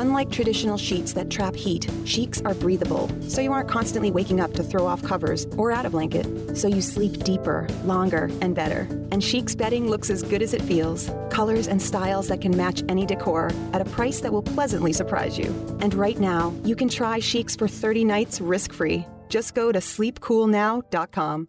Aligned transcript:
Unlike 0.00 0.30
traditional 0.30 0.78
sheets 0.78 1.12
that 1.12 1.28
trap 1.28 1.54
heat, 1.54 1.82
Sheex 2.04 2.42
are 2.46 2.54
breathable, 2.54 3.10
so 3.28 3.42
you 3.42 3.52
aren't 3.52 3.68
constantly 3.68 4.10
waking 4.10 4.40
up 4.40 4.54
to 4.54 4.62
throw 4.62 4.86
off 4.86 5.02
covers 5.02 5.46
or 5.58 5.70
add 5.70 5.84
a 5.84 5.90
blanket, 5.90 6.56
so 6.56 6.68
you 6.68 6.80
sleep 6.80 7.22
deeper, 7.22 7.68
longer, 7.84 8.30
and 8.40 8.54
better. 8.54 8.88
And 9.12 9.20
Sheex 9.20 9.54
bedding 9.54 9.90
looks 9.90 10.08
as 10.08 10.22
good 10.22 10.40
as 10.40 10.54
it 10.54 10.62
feels. 10.62 11.10
Colors 11.28 11.68
and 11.68 11.82
styles 11.82 12.28
that 12.28 12.40
can 12.40 12.56
match 12.56 12.82
any 12.88 13.04
decor 13.04 13.52
at 13.74 13.82
a 13.82 13.90
price 13.96 14.20
that 14.20 14.32
will 14.32 14.40
pleasantly 14.40 14.94
surprise 14.94 15.36
you. 15.36 15.54
And 15.82 15.92
right 15.92 16.18
now, 16.18 16.54
you 16.64 16.74
can 16.74 16.88
try 16.88 17.18
Sheex 17.18 17.58
for 17.58 17.68
30 17.68 18.06
nights 18.06 18.40
risk-free. 18.40 19.04
Just 19.28 19.54
go 19.54 19.70
to 19.70 19.80
sleepcoolnow.com. 19.80 21.48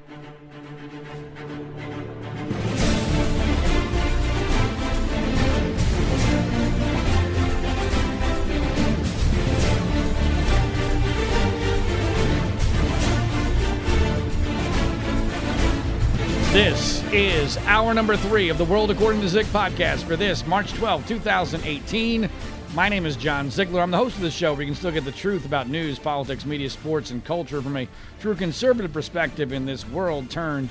This 16.51 17.01
is 17.13 17.55
hour 17.59 17.93
number 17.93 18.17
three 18.17 18.49
of 18.49 18.57
the 18.57 18.65
World 18.65 18.91
According 18.91 19.21
to 19.21 19.29
Zig 19.29 19.45
podcast 19.45 20.03
for 20.03 20.17
this 20.17 20.45
March 20.45 20.73
12, 20.73 21.07
2018. 21.07 22.29
My 22.73 22.89
name 22.89 23.05
is 23.05 23.15
John 23.15 23.49
Ziegler. 23.49 23.79
I'm 23.79 23.89
the 23.89 23.95
host 23.95 24.17
of 24.17 24.21
the 24.21 24.29
show 24.29 24.51
where 24.51 24.63
you 24.63 24.67
can 24.67 24.75
still 24.75 24.91
get 24.91 25.05
the 25.05 25.13
truth 25.13 25.45
about 25.45 25.69
news, 25.69 25.97
politics, 25.97 26.45
media, 26.45 26.69
sports, 26.69 27.09
and 27.11 27.23
culture 27.23 27.61
from 27.61 27.77
a 27.77 27.87
true 28.19 28.35
conservative 28.35 28.91
perspective 28.91 29.53
in 29.53 29.65
this 29.65 29.87
world 29.87 30.29
turned 30.29 30.67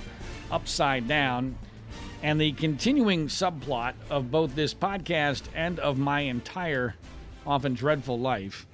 upside 0.51 1.09
down. 1.09 1.57
And 2.23 2.39
the 2.39 2.53
continuing 2.53 3.29
subplot 3.29 3.95
of 4.11 4.31
both 4.31 4.55
this 4.55 4.75
podcast 4.75 5.45
and 5.55 5.79
of 5.79 5.97
my 5.97 6.21
entire, 6.21 6.95
often 7.47 7.73
dreadful 7.73 8.19
life 8.19 8.67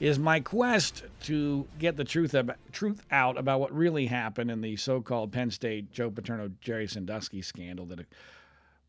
is 0.00 0.18
my 0.18 0.40
quest 0.40 1.04
to 1.24 1.66
get 1.78 1.96
the 1.96 2.04
truth 2.04 2.32
about, 2.32 2.56
truth 2.72 3.04
out 3.10 3.38
about 3.38 3.60
what 3.60 3.72
really 3.72 4.06
happened 4.06 4.50
in 4.50 4.62
the 4.62 4.74
so-called 4.76 5.30
Penn 5.30 5.50
State 5.50 5.92
Joe 5.92 6.10
Paterno 6.10 6.50
Jerry 6.62 6.88
Sandusky 6.88 7.42
scandal 7.42 7.84
that 7.86 8.06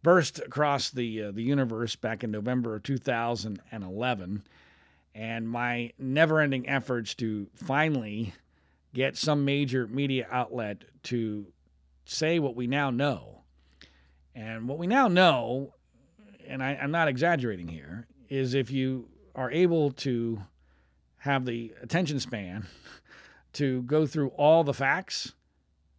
burst 0.01 0.39
across 0.39 0.89
the 0.89 1.23
uh, 1.23 1.31
the 1.31 1.43
universe 1.43 1.95
back 1.95 2.23
in 2.23 2.31
November 2.31 2.75
of 2.75 2.83
2011 2.83 4.43
and 5.13 5.49
my 5.49 5.91
never-ending 5.99 6.67
efforts 6.69 7.13
to 7.15 7.47
finally 7.53 8.33
get 8.93 9.17
some 9.17 9.43
major 9.43 9.85
media 9.87 10.25
outlet 10.31 10.83
to 11.03 11.45
say 12.05 12.39
what 12.39 12.55
we 12.55 12.67
now 12.67 12.89
know. 12.89 13.41
And 14.33 14.69
what 14.69 14.77
we 14.77 14.87
now 14.87 15.09
know, 15.09 15.73
and 16.47 16.63
I, 16.63 16.79
I'm 16.81 16.91
not 16.91 17.09
exaggerating 17.09 17.67
here, 17.67 18.07
is 18.29 18.53
if 18.53 18.71
you 18.71 19.09
are 19.35 19.51
able 19.51 19.91
to 19.91 20.41
have 21.21 21.45
the 21.45 21.71
attention 21.83 22.19
span 22.19 22.65
to 23.53 23.83
go 23.83 24.07
through 24.07 24.29
all 24.29 24.63
the 24.63 24.73
facts 24.73 25.33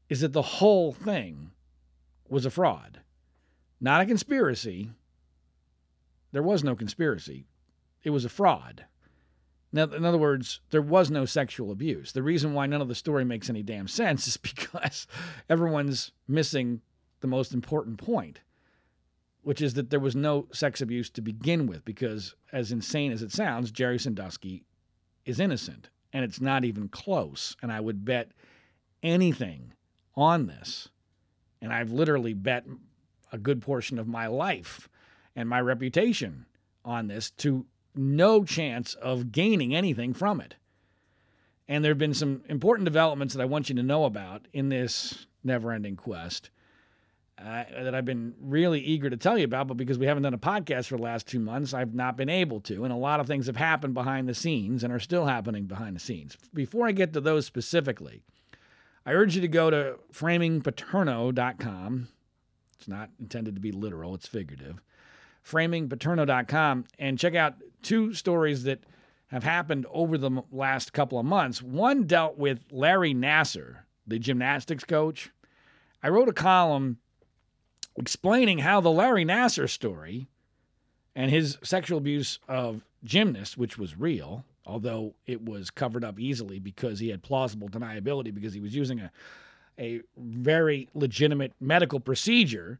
is 0.08 0.20
that 0.20 0.32
the 0.32 0.42
whole 0.42 0.92
thing 0.92 1.52
was 2.28 2.44
a 2.44 2.50
fraud, 2.50 3.00
not 3.80 4.00
a 4.00 4.06
conspiracy. 4.06 4.90
There 6.32 6.42
was 6.42 6.64
no 6.64 6.74
conspiracy, 6.74 7.46
it 8.02 8.10
was 8.10 8.24
a 8.24 8.28
fraud. 8.28 8.86
Now, 9.72 9.84
in 9.84 10.04
other 10.04 10.18
words, 10.18 10.60
there 10.70 10.82
was 10.82 11.10
no 11.10 11.24
sexual 11.24 11.70
abuse. 11.70 12.12
The 12.12 12.22
reason 12.22 12.52
why 12.52 12.66
none 12.66 12.82
of 12.82 12.88
the 12.88 12.94
story 12.94 13.24
makes 13.24 13.48
any 13.48 13.62
damn 13.62 13.88
sense 13.88 14.26
is 14.26 14.36
because 14.38 15.06
everyone's 15.48 16.10
missing 16.26 16.80
the 17.20 17.28
most 17.28 17.54
important 17.54 17.96
point, 17.96 18.40
which 19.42 19.62
is 19.62 19.74
that 19.74 19.90
there 19.90 20.00
was 20.00 20.16
no 20.16 20.48
sex 20.52 20.80
abuse 20.80 21.08
to 21.10 21.22
begin 21.22 21.66
with. 21.66 21.86
Because, 21.86 22.34
as 22.52 22.70
insane 22.70 23.12
as 23.12 23.22
it 23.22 23.32
sounds, 23.32 23.70
Jerry 23.70 23.98
Sandusky 23.98 24.64
is 25.24 25.40
innocent, 25.40 25.88
and 26.12 26.24
it's 26.24 26.40
not 26.40 26.64
even 26.64 26.88
close. 26.88 27.56
And 27.62 27.72
I 27.72 27.80
would 27.80 28.04
bet 28.04 28.32
anything 29.02 29.72
on 30.14 30.46
this. 30.46 30.88
And 31.60 31.72
I've 31.72 31.90
literally 31.90 32.34
bet 32.34 32.66
a 33.30 33.38
good 33.38 33.62
portion 33.62 33.98
of 33.98 34.06
my 34.08 34.26
life 34.26 34.88
and 35.34 35.48
my 35.48 35.60
reputation 35.60 36.46
on 36.84 37.06
this 37.06 37.30
to 37.30 37.66
no 37.94 38.44
chance 38.44 38.94
of 38.94 39.32
gaining 39.32 39.74
anything 39.74 40.12
from 40.14 40.40
it. 40.40 40.56
And 41.68 41.84
there 41.84 41.90
have 41.90 41.98
been 41.98 42.14
some 42.14 42.42
important 42.48 42.84
developments 42.84 43.34
that 43.34 43.42
I 43.42 43.46
want 43.46 43.68
you 43.68 43.74
to 43.76 43.82
know 43.82 44.04
about 44.04 44.46
in 44.52 44.68
this 44.68 45.26
never 45.44 45.72
ending 45.72 45.96
quest 45.96 46.50
uh, 47.44 47.64
that 47.82 47.94
I've 47.94 48.04
been 48.04 48.34
really 48.40 48.80
eager 48.80 49.10
to 49.10 49.16
tell 49.16 49.36
you 49.36 49.44
about, 49.44 49.66
but 49.66 49.76
because 49.76 49.98
we 49.98 50.06
haven't 50.06 50.22
done 50.22 50.34
a 50.34 50.38
podcast 50.38 50.86
for 50.86 50.96
the 50.96 51.02
last 51.02 51.26
two 51.26 51.40
months, 51.40 51.74
I've 51.74 51.94
not 51.94 52.16
been 52.16 52.28
able 52.28 52.60
to. 52.62 52.84
And 52.84 52.92
a 52.92 52.96
lot 52.96 53.18
of 53.20 53.26
things 53.26 53.46
have 53.46 53.56
happened 53.56 53.94
behind 53.94 54.28
the 54.28 54.34
scenes 54.34 54.84
and 54.84 54.92
are 54.92 55.00
still 55.00 55.26
happening 55.26 55.64
behind 55.64 55.96
the 55.96 56.00
scenes. 56.00 56.36
Before 56.54 56.86
I 56.86 56.92
get 56.92 57.12
to 57.14 57.20
those 57.20 57.44
specifically, 57.44 58.22
I 59.04 59.12
urge 59.12 59.34
you 59.34 59.40
to 59.40 59.48
go 59.48 59.70
to 59.70 59.96
framingpaterno.com. 60.12 62.08
It's 62.78 62.88
not 62.88 63.10
intended 63.18 63.54
to 63.56 63.60
be 63.60 63.72
literal, 63.72 64.14
it's 64.14 64.28
figurative. 64.28 64.80
Framingpaterno.com 65.44 66.84
and 66.98 67.18
check 67.18 67.34
out 67.34 67.54
two 67.82 68.14
stories 68.14 68.62
that 68.64 68.84
have 69.28 69.42
happened 69.42 69.86
over 69.90 70.16
the 70.16 70.42
last 70.52 70.92
couple 70.92 71.18
of 71.18 71.26
months. 71.26 71.60
One 71.60 72.04
dealt 72.04 72.38
with 72.38 72.60
Larry 72.70 73.14
Nassar, 73.14 73.78
the 74.06 74.20
gymnastics 74.20 74.84
coach. 74.84 75.30
I 76.02 76.08
wrote 76.08 76.28
a 76.28 76.32
column 76.32 76.98
explaining 77.96 78.58
how 78.58 78.80
the 78.80 78.90
Larry 78.90 79.24
Nassar 79.24 79.68
story 79.68 80.28
and 81.14 81.30
his 81.30 81.58
sexual 81.62 81.98
abuse 81.98 82.38
of 82.48 82.82
gymnasts, 83.04 83.56
which 83.56 83.76
was 83.78 83.98
real, 83.98 84.44
although 84.66 85.14
it 85.26 85.44
was 85.44 85.70
covered 85.70 86.04
up 86.04 86.18
easily 86.18 86.58
because 86.58 86.98
he 86.98 87.08
had 87.08 87.22
plausible 87.22 87.68
deniability 87.68 88.32
because 88.34 88.54
he 88.54 88.60
was 88.60 88.74
using 88.74 89.00
a 89.00 89.10
a 89.78 90.00
very 90.18 90.88
legitimate 90.94 91.52
medical 91.60 91.98
procedure 91.98 92.78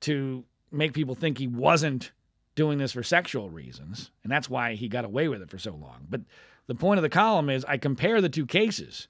to 0.00 0.44
make 0.70 0.92
people 0.92 1.14
think 1.14 1.38
he 1.38 1.46
wasn't 1.46 2.12
doing 2.54 2.78
this 2.78 2.92
for 2.92 3.02
sexual 3.02 3.48
reasons, 3.50 4.10
and 4.22 4.30
that's 4.30 4.48
why 4.48 4.74
he 4.74 4.88
got 4.88 5.04
away 5.04 5.28
with 5.28 5.42
it 5.42 5.50
for 5.50 5.58
so 5.58 5.72
long. 5.72 6.06
But 6.08 6.20
the 6.66 6.74
point 6.74 6.98
of 6.98 7.02
the 7.02 7.08
column 7.08 7.48
is 7.48 7.64
I 7.64 7.78
compare 7.78 8.20
the 8.20 8.28
two 8.28 8.46
cases 8.46 9.08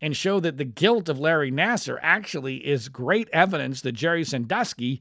and 0.00 0.16
show 0.16 0.40
that 0.40 0.56
the 0.56 0.64
guilt 0.64 1.08
of 1.08 1.18
Larry 1.18 1.50
Nassar 1.50 1.98
actually 2.02 2.56
is 2.66 2.88
great 2.88 3.28
evidence 3.32 3.82
that 3.82 3.92
Jerry 3.92 4.24
Sandusky 4.24 5.00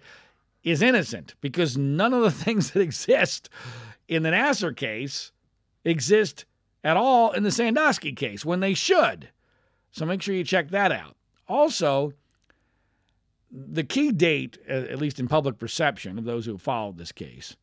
is 0.63 0.81
innocent 0.81 1.35
because 1.41 1.77
none 1.77 2.13
of 2.13 2.23
the 2.23 2.31
things 2.43 2.71
that 2.71 2.81
exist 2.81 3.49
in 4.07 4.23
the 4.23 4.29
Nassar 4.29 4.75
case 4.75 5.31
exist 5.83 6.45
at 6.83 6.97
all 6.97 7.31
in 7.31 7.43
the 7.43 7.51
Sandusky 7.51 8.13
case 8.13 8.45
when 8.45 8.59
they 8.59 8.73
should. 8.73 9.29
So 9.91 10.05
make 10.05 10.21
sure 10.21 10.35
you 10.35 10.43
check 10.43 10.69
that 10.69 10.91
out. 10.91 11.15
Also, 11.47 12.13
the 13.51 13.83
key 13.83 14.11
date, 14.11 14.57
at 14.67 14.99
least 14.99 15.19
in 15.19 15.27
public 15.27 15.57
perception 15.57 16.17
of 16.17 16.25
those 16.25 16.45
who 16.45 16.53
have 16.53 16.61
followed 16.61 16.97
this 16.97 17.11
case, 17.11 17.55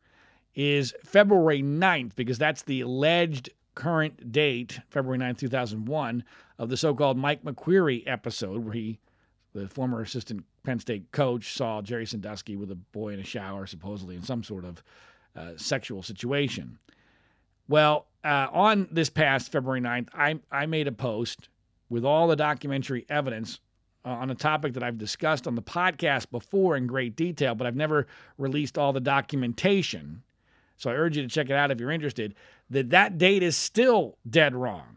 is 0.55 0.93
February 1.03 1.61
9th 1.61 2.15
because 2.15 2.37
that's 2.37 2.63
the 2.63 2.81
alleged 2.81 3.49
current 3.75 4.31
date, 4.31 4.79
February 4.89 5.19
9th, 5.19 5.39
2001, 5.39 6.23
of 6.57 6.69
the 6.69 6.77
so 6.77 6.93
called 6.95 7.17
Mike 7.17 7.43
McQueary 7.43 8.03
episode 8.07 8.63
where 8.63 8.73
he, 8.73 8.99
the 9.53 9.67
former 9.67 10.01
assistant 10.01 10.43
Penn 10.63 10.79
State 10.79 11.11
coach, 11.11 11.53
saw 11.53 11.81
Jerry 11.81 12.05
Sandusky 12.05 12.55
with 12.55 12.71
a 12.71 12.75
boy 12.75 13.13
in 13.13 13.19
a 13.19 13.23
shower, 13.23 13.67
supposedly 13.67 14.15
in 14.15 14.23
some 14.23 14.43
sort 14.43 14.65
of 14.65 14.83
uh, 15.35 15.51
sexual 15.57 16.01
situation. 16.01 16.79
Well, 17.67 18.07
uh, 18.23 18.47
on 18.51 18.87
this 18.91 19.09
past 19.09 19.51
February 19.51 19.81
9th, 19.81 20.09
I, 20.13 20.39
I 20.51 20.65
made 20.65 20.87
a 20.87 20.91
post 20.91 21.49
with 21.89 22.05
all 22.05 22.27
the 22.27 22.35
documentary 22.35 23.05
evidence 23.09 23.59
uh, 24.05 24.09
on 24.09 24.29
a 24.29 24.35
topic 24.35 24.73
that 24.73 24.83
I've 24.83 24.97
discussed 24.97 25.47
on 25.47 25.55
the 25.55 25.61
podcast 25.61 26.29
before 26.31 26.75
in 26.75 26.87
great 26.87 27.15
detail, 27.15 27.55
but 27.55 27.67
I've 27.67 27.75
never 27.75 28.07
released 28.37 28.77
all 28.77 28.93
the 28.93 28.99
documentation. 28.99 30.23
So 30.77 30.89
I 30.89 30.93
urge 30.93 31.17
you 31.17 31.23
to 31.23 31.29
check 31.29 31.49
it 31.49 31.55
out 31.55 31.71
if 31.71 31.79
you're 31.79 31.91
interested. 31.91 32.35
That 32.69 32.89
that 32.89 33.17
date 33.17 33.43
is 33.43 33.55
still 33.55 34.17
dead 34.27 34.55
wrong 34.55 34.95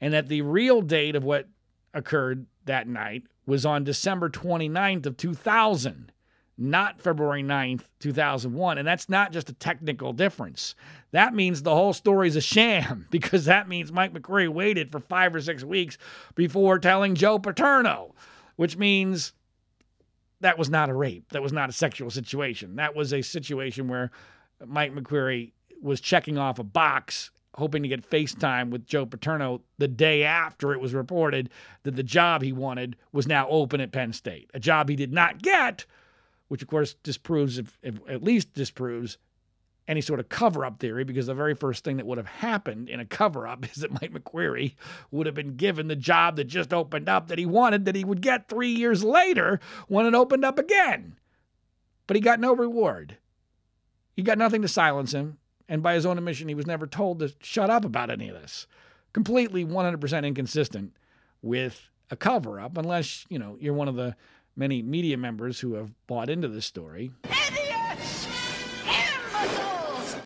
and 0.00 0.14
that 0.14 0.28
the 0.28 0.42
real 0.42 0.82
date 0.82 1.16
of 1.16 1.24
what 1.24 1.48
occurred 1.94 2.46
that 2.64 2.86
night 2.86 3.24
was 3.46 3.64
on 3.64 3.84
December 3.84 4.28
29th 4.28 5.06
of 5.06 5.16
2000, 5.16 6.12
not 6.56 7.00
February 7.00 7.42
9th, 7.42 7.82
2001. 8.00 8.78
And 8.78 8.86
that's 8.86 9.08
not 9.08 9.32
just 9.32 9.48
a 9.48 9.54
technical 9.54 10.12
difference. 10.12 10.74
That 11.12 11.34
means 11.34 11.62
the 11.62 11.74
whole 11.74 11.92
story's 11.92 12.36
a 12.36 12.40
sham 12.40 13.06
because 13.10 13.46
that 13.46 13.68
means 13.68 13.90
Mike 13.90 14.12
McQueary 14.12 14.48
waited 14.48 14.92
for 14.92 15.00
five 15.00 15.34
or 15.34 15.40
six 15.40 15.64
weeks 15.64 15.98
before 16.34 16.78
telling 16.78 17.14
Joe 17.14 17.38
Paterno, 17.38 18.14
which 18.56 18.76
means 18.76 19.32
that 20.40 20.58
was 20.58 20.70
not 20.70 20.90
a 20.90 20.94
rape. 20.94 21.32
That 21.32 21.42
was 21.42 21.52
not 21.52 21.70
a 21.70 21.72
sexual 21.72 22.10
situation. 22.10 22.76
That 22.76 22.94
was 22.94 23.12
a 23.12 23.22
situation 23.22 23.88
where 23.88 24.10
Mike 24.64 24.94
McQueary 24.94 25.52
was 25.80 26.00
checking 26.00 26.38
off 26.38 26.58
a 26.58 26.64
box, 26.64 27.30
hoping 27.54 27.82
to 27.82 27.88
get 27.88 28.08
FaceTime 28.08 28.70
with 28.70 28.86
Joe 28.86 29.06
Paterno 29.06 29.62
the 29.78 29.88
day 29.88 30.24
after 30.24 30.72
it 30.72 30.80
was 30.80 30.94
reported 30.94 31.50
that 31.82 31.96
the 31.96 32.02
job 32.02 32.42
he 32.42 32.52
wanted 32.52 32.96
was 33.12 33.26
now 33.26 33.48
open 33.48 33.80
at 33.80 33.92
Penn 33.92 34.12
State, 34.12 34.50
a 34.54 34.60
job 34.60 34.88
he 34.88 34.96
did 34.96 35.12
not 35.12 35.42
get, 35.42 35.84
which 36.48 36.62
of 36.62 36.68
course 36.68 36.94
disproves, 37.02 37.58
if, 37.58 37.78
if 37.82 37.98
at 38.08 38.22
least 38.22 38.54
disproves 38.54 39.18
any 39.88 40.02
sort 40.02 40.20
of 40.20 40.28
cover 40.28 40.64
up 40.64 40.78
theory 40.78 41.02
because 41.02 41.26
the 41.26 41.34
very 41.34 41.54
first 41.54 41.82
thing 41.82 41.96
that 41.96 42.06
would 42.06 42.18
have 42.18 42.26
happened 42.26 42.90
in 42.90 43.00
a 43.00 43.06
cover 43.06 43.48
up 43.48 43.64
is 43.70 43.76
that 43.76 43.90
Mike 43.90 44.12
McQueary 44.12 44.74
would 45.10 45.26
have 45.26 45.34
been 45.34 45.56
given 45.56 45.88
the 45.88 45.96
job 45.96 46.36
that 46.36 46.44
just 46.44 46.72
opened 46.72 47.08
up 47.08 47.28
that 47.28 47.38
he 47.38 47.46
wanted 47.46 47.86
that 47.86 47.96
he 47.96 48.04
would 48.04 48.20
get 48.20 48.48
three 48.48 48.70
years 48.70 49.02
later 49.02 49.58
when 49.88 50.06
it 50.06 50.14
opened 50.14 50.44
up 50.44 50.58
again. 50.58 51.16
But 52.06 52.16
he 52.16 52.20
got 52.20 52.40
no 52.40 52.54
reward. 52.54 53.16
He 54.14 54.22
got 54.22 54.38
nothing 54.38 54.62
to 54.62 54.68
silence 54.68 55.12
him. 55.12 55.38
And 55.68 55.82
by 55.82 55.94
his 55.94 56.06
own 56.06 56.16
admission, 56.16 56.48
he 56.48 56.54
was 56.54 56.66
never 56.66 56.86
told 56.86 57.18
to 57.18 57.32
shut 57.40 57.70
up 57.70 57.84
about 57.84 58.10
any 58.10 58.28
of 58.28 58.40
this. 58.40 58.66
Completely 59.12 59.64
100% 59.64 60.26
inconsistent 60.26 60.96
with 61.42 61.88
a 62.10 62.16
cover 62.16 62.58
up, 62.58 62.78
unless, 62.78 63.26
you 63.28 63.38
know, 63.38 63.56
you're 63.60 63.74
one 63.74 63.88
of 63.88 63.96
the 63.96 64.16
many 64.56 64.82
media 64.82 65.16
members 65.16 65.60
who 65.60 65.74
have 65.74 65.92
bought 66.06 66.30
into 66.30 66.48
this 66.48 66.66
story. 66.66 67.10
Idiots! 67.24 68.26
Imbeciles! 68.86 70.16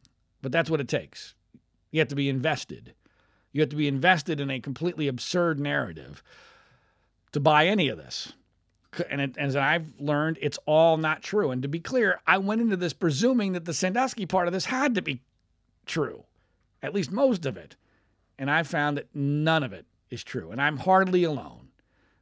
But 0.40 0.52
that's 0.52 0.70
what 0.70 0.80
it 0.80 0.88
takes. 0.88 1.34
You 1.90 2.00
have 2.00 2.08
to 2.08 2.14
be 2.14 2.28
invested. 2.28 2.94
You 3.52 3.60
have 3.60 3.70
to 3.70 3.76
be 3.76 3.88
invested 3.88 4.40
in 4.40 4.50
a 4.50 4.60
completely 4.60 5.08
absurd 5.08 5.60
narrative 5.60 6.22
to 7.32 7.40
buy 7.40 7.66
any 7.66 7.88
of 7.88 7.98
this. 7.98 8.32
And 9.10 9.20
it, 9.20 9.38
as 9.38 9.56
I've 9.56 9.88
learned, 9.98 10.38
it's 10.40 10.58
all 10.66 10.96
not 10.96 11.22
true. 11.22 11.50
And 11.50 11.62
to 11.62 11.68
be 11.68 11.80
clear, 11.80 12.20
I 12.26 12.38
went 12.38 12.60
into 12.60 12.76
this 12.76 12.92
presuming 12.92 13.52
that 13.52 13.64
the 13.64 13.74
Sandusky 13.74 14.26
part 14.26 14.46
of 14.46 14.52
this 14.52 14.66
had 14.66 14.94
to 14.94 15.02
be 15.02 15.20
true, 15.86 16.24
at 16.82 16.94
least 16.94 17.10
most 17.10 17.46
of 17.46 17.56
it. 17.56 17.76
And 18.38 18.50
I've 18.50 18.66
found 18.66 18.96
that 18.96 19.14
none 19.14 19.62
of 19.62 19.72
it 19.72 19.86
is 20.10 20.24
true. 20.24 20.50
And 20.50 20.60
I'm 20.60 20.78
hardly 20.78 21.24
alone. 21.24 21.68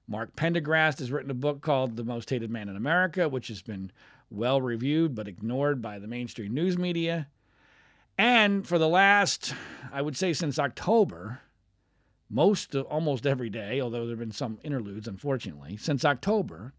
Mark 0.07 0.35
Pendergrast 0.35 0.99
has 0.99 1.13
written 1.13 1.31
a 1.31 1.35
book 1.35 1.61
called 1.61 1.97
The 1.97 2.05
Most 2.05 2.29
Hated 2.31 2.51
Man 2.51 2.69
in 2.69 2.77
America, 2.77 3.29
which 3.29 3.49
has 3.49 3.63
been 3.63 3.93
well 4.29 4.61
reviewed 4.61 5.15
but 5.15 5.29
ignored 5.29 5.81
by 5.81 5.99
the 5.99 6.09
mainstream 6.09 6.53
news 6.53 6.77
media. 6.77 7.29
And 8.19 8.67
for 8.67 8.79
the 8.79 8.89
last, 8.89 9.55
I 9.93 10.03
would 10.03 10.17
say 10.17 10.33
since 10.33 10.59
October, 10.59 11.41
most 12.29 12.75
almost 12.75 13.27
every 13.27 13.51
day, 13.51 13.81
although 13.81 14.01
there 14.01 14.11
have 14.11 14.19
been 14.19 14.31
some 14.31 14.59
interludes, 14.63 15.09
unfortunately, 15.09 15.77
since 15.77 16.05
October, 16.05 16.75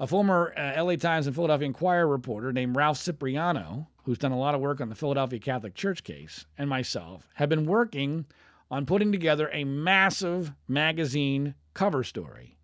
a 0.00 0.06
former 0.06 0.54
uh, 0.56 0.82
LA 0.82 0.96
Times 0.96 1.26
and 1.26 1.34
Philadelphia 1.34 1.66
Inquirer 1.66 2.06
reporter 2.06 2.52
named 2.52 2.76
Ralph 2.76 3.02
Cipriano, 3.02 3.88
who's 4.08 4.16
done 4.16 4.32
a 4.32 4.38
lot 4.38 4.54
of 4.54 4.60
work 4.62 4.80
on 4.80 4.88
the 4.88 4.94
Philadelphia 4.94 5.38
Catholic 5.38 5.74
Church 5.74 6.02
case, 6.02 6.46
and 6.56 6.66
myself 6.66 7.28
have 7.34 7.50
been 7.50 7.66
working 7.66 8.24
on 8.70 8.86
putting 8.86 9.12
together 9.12 9.50
a 9.52 9.64
massive 9.64 10.50
magazine 10.66 11.54
cover 11.74 12.02
story 12.02 12.56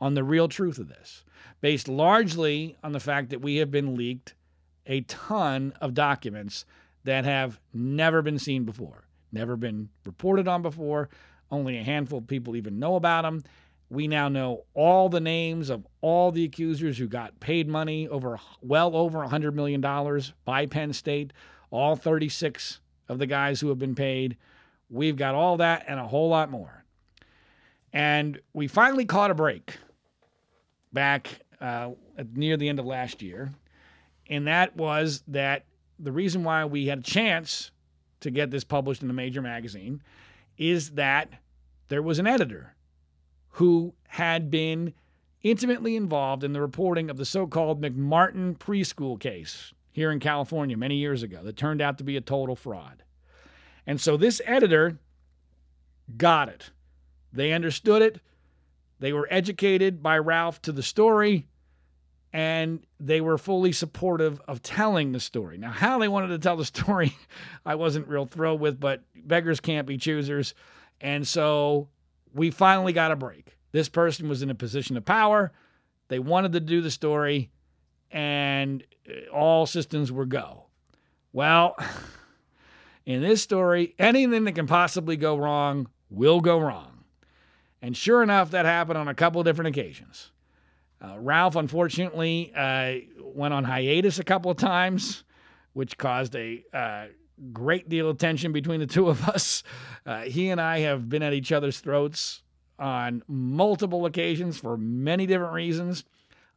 on 0.00 0.14
the 0.14 0.22
real 0.22 0.46
truth 0.46 0.78
of 0.78 0.88
this, 0.88 1.24
based 1.60 1.88
largely 1.88 2.76
on 2.84 2.92
the 2.92 3.00
fact 3.00 3.30
that 3.30 3.40
we 3.40 3.56
have 3.56 3.68
been 3.68 3.96
leaked 3.96 4.34
a 4.86 5.00
ton 5.00 5.72
of 5.80 5.92
documents 5.92 6.64
that 7.02 7.24
have 7.24 7.58
never 7.74 8.22
been 8.22 8.38
seen 8.38 8.62
before, 8.62 9.08
never 9.32 9.56
been 9.56 9.88
reported 10.06 10.46
on 10.46 10.62
before. 10.62 11.08
Only 11.50 11.78
a 11.78 11.82
handful 11.82 12.18
of 12.18 12.28
people 12.28 12.54
even 12.54 12.78
know 12.78 12.94
about 12.94 13.22
them. 13.22 13.42
We 13.92 14.08
now 14.08 14.30
know 14.30 14.64
all 14.72 15.10
the 15.10 15.20
names 15.20 15.68
of 15.68 15.86
all 16.00 16.32
the 16.32 16.44
accusers 16.44 16.96
who 16.96 17.06
got 17.06 17.40
paid 17.40 17.68
money 17.68 18.08
over 18.08 18.40
well 18.62 18.96
over 18.96 19.18
$100 19.18 19.52
million 19.52 19.82
by 20.46 20.64
Penn 20.64 20.94
State, 20.94 21.34
all 21.70 21.94
36 21.94 22.80
of 23.10 23.18
the 23.18 23.26
guys 23.26 23.60
who 23.60 23.68
have 23.68 23.78
been 23.78 23.94
paid. 23.94 24.38
We've 24.88 25.16
got 25.16 25.34
all 25.34 25.58
that 25.58 25.84
and 25.86 26.00
a 26.00 26.04
whole 26.04 26.30
lot 26.30 26.50
more. 26.50 26.86
And 27.92 28.40
we 28.54 28.66
finally 28.66 29.04
caught 29.04 29.30
a 29.30 29.34
break 29.34 29.76
back 30.94 31.28
uh, 31.60 31.90
near 32.34 32.56
the 32.56 32.70
end 32.70 32.78
of 32.78 32.86
last 32.86 33.20
year. 33.20 33.52
And 34.30 34.46
that 34.46 34.74
was 34.74 35.22
that 35.28 35.66
the 35.98 36.12
reason 36.12 36.44
why 36.44 36.64
we 36.64 36.86
had 36.86 37.00
a 37.00 37.02
chance 37.02 37.70
to 38.20 38.30
get 38.30 38.50
this 38.50 38.64
published 38.64 39.02
in 39.02 39.10
a 39.10 39.12
major 39.12 39.42
magazine 39.42 40.02
is 40.56 40.92
that 40.92 41.28
there 41.88 42.00
was 42.00 42.18
an 42.18 42.26
editor 42.26 42.74
who 43.52 43.94
had 44.08 44.50
been 44.50 44.92
intimately 45.42 45.96
involved 45.96 46.44
in 46.44 46.52
the 46.52 46.60
reporting 46.60 47.10
of 47.10 47.16
the 47.16 47.24
so 47.24 47.46
called 47.46 47.80
McMartin 47.80 48.56
preschool 48.56 49.18
case 49.18 49.72
here 49.90 50.10
in 50.10 50.20
California 50.20 50.76
many 50.76 50.96
years 50.96 51.22
ago 51.22 51.40
that 51.42 51.56
turned 51.56 51.80
out 51.80 51.98
to 51.98 52.04
be 52.04 52.16
a 52.16 52.20
total 52.20 52.56
fraud. 52.56 53.02
And 53.86 54.00
so 54.00 54.16
this 54.16 54.40
editor 54.44 54.98
got 56.16 56.48
it. 56.48 56.70
They 57.32 57.52
understood 57.52 58.02
it. 58.02 58.20
They 59.00 59.12
were 59.12 59.26
educated 59.30 60.02
by 60.02 60.18
Ralph 60.18 60.62
to 60.62 60.72
the 60.72 60.82
story 60.82 61.46
and 62.32 62.86
they 62.98 63.20
were 63.20 63.36
fully 63.36 63.72
supportive 63.72 64.40
of 64.48 64.62
telling 64.62 65.12
the 65.12 65.20
story. 65.20 65.58
Now, 65.58 65.70
how 65.70 65.98
they 65.98 66.08
wanted 66.08 66.28
to 66.28 66.38
tell 66.38 66.56
the 66.56 66.64
story, 66.64 67.14
I 67.66 67.74
wasn't 67.74 68.08
real 68.08 68.26
thrilled 68.26 68.60
with, 68.60 68.80
but 68.80 69.02
beggars 69.14 69.60
can't 69.60 69.86
be 69.86 69.98
choosers. 69.98 70.54
And 71.00 71.26
so 71.26 71.88
we 72.34 72.50
finally 72.50 72.92
got 72.92 73.10
a 73.12 73.16
break. 73.16 73.56
This 73.72 73.88
person 73.88 74.28
was 74.28 74.42
in 74.42 74.50
a 74.50 74.54
position 74.54 74.96
of 74.96 75.04
power. 75.04 75.52
They 76.08 76.18
wanted 76.18 76.52
to 76.52 76.60
do 76.60 76.80
the 76.80 76.90
story, 76.90 77.50
and 78.10 78.84
uh, 79.08 79.30
all 79.32 79.66
systems 79.66 80.12
were 80.12 80.26
go. 80.26 80.66
Well, 81.32 81.76
in 83.06 83.22
this 83.22 83.42
story, 83.42 83.94
anything 83.98 84.44
that 84.44 84.52
can 84.52 84.66
possibly 84.66 85.16
go 85.16 85.36
wrong 85.36 85.88
will 86.10 86.40
go 86.40 86.58
wrong. 86.58 87.04
And 87.80 87.96
sure 87.96 88.22
enough, 88.22 88.50
that 88.52 88.64
happened 88.64 88.98
on 88.98 89.08
a 89.08 89.14
couple 89.14 89.40
of 89.40 89.44
different 89.44 89.76
occasions. 89.76 90.30
Uh, 91.00 91.18
Ralph, 91.18 91.56
unfortunately, 91.56 92.52
uh, 92.54 92.94
went 93.18 93.54
on 93.54 93.64
hiatus 93.64 94.20
a 94.20 94.24
couple 94.24 94.52
of 94.52 94.56
times, 94.56 95.24
which 95.72 95.98
caused 95.98 96.36
a 96.36 96.62
uh, 96.72 97.06
great 97.52 97.88
deal 97.88 98.08
of 98.08 98.18
tension 98.18 98.52
between 98.52 98.80
the 98.80 98.86
two 98.86 99.08
of 99.08 99.28
us. 99.28 99.62
Uh, 100.06 100.22
he 100.22 100.50
and 100.50 100.60
I 100.60 100.80
have 100.80 101.08
been 101.08 101.22
at 101.22 101.32
each 101.32 101.52
other's 101.52 101.80
throats 101.80 102.42
on 102.78 103.22
multiple 103.28 104.06
occasions 104.06 104.58
for 104.58 104.76
many 104.76 105.26
different 105.26 105.54
reasons. 105.54 106.04